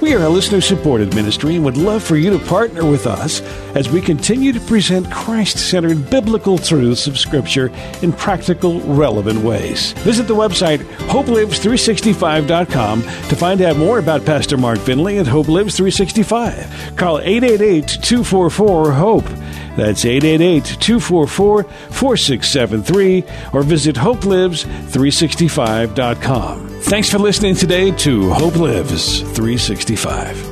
We 0.00 0.14
are 0.14 0.22
a 0.22 0.28
listener 0.28 0.60
supported 0.60 1.16
ministry 1.16 1.56
and 1.56 1.64
would 1.64 1.76
love 1.76 2.04
for 2.04 2.16
you 2.16 2.30
to 2.30 2.44
partner 2.46 2.84
with 2.84 3.08
us 3.08 3.40
as 3.74 3.90
we 3.90 4.00
continue 4.00 4.52
to 4.52 4.60
present 4.60 5.10
Christ 5.10 5.58
centered 5.58 6.08
biblical 6.10 6.58
truths 6.58 7.06
of 7.06 7.18
Scripture 7.18 7.70
in 8.02 8.12
practical, 8.12 8.80
relevant 8.80 9.40
ways. 9.40 9.92
Visit 10.04 10.28
the 10.28 10.34
website 10.34 10.78
hopelives365.com 11.08 13.02
to 13.02 13.36
find 13.36 13.62
out 13.62 13.76
more 13.76 13.98
about 13.98 14.24
Pastor 14.24 14.56
Mark 14.56 14.78
Finley 14.78 15.18
and 15.18 15.28
Hope 15.28 15.48
Lives 15.48 15.76
365. 15.76 16.96
Call 16.96 17.18
888 17.20 17.88
244 18.02 18.92
HOPE. 18.92 19.24
That's 19.76 20.04
888 20.04 20.64
244 20.80 21.62
4673 21.64 23.24
or 23.52 23.62
visit 23.62 23.96
hopelives365.com. 23.96 26.68
Thanks 26.82 27.10
for 27.10 27.18
listening 27.18 27.54
today 27.54 27.92
to 27.92 28.30
Hope 28.30 28.56
Lives 28.56 29.20
365. 29.20 30.51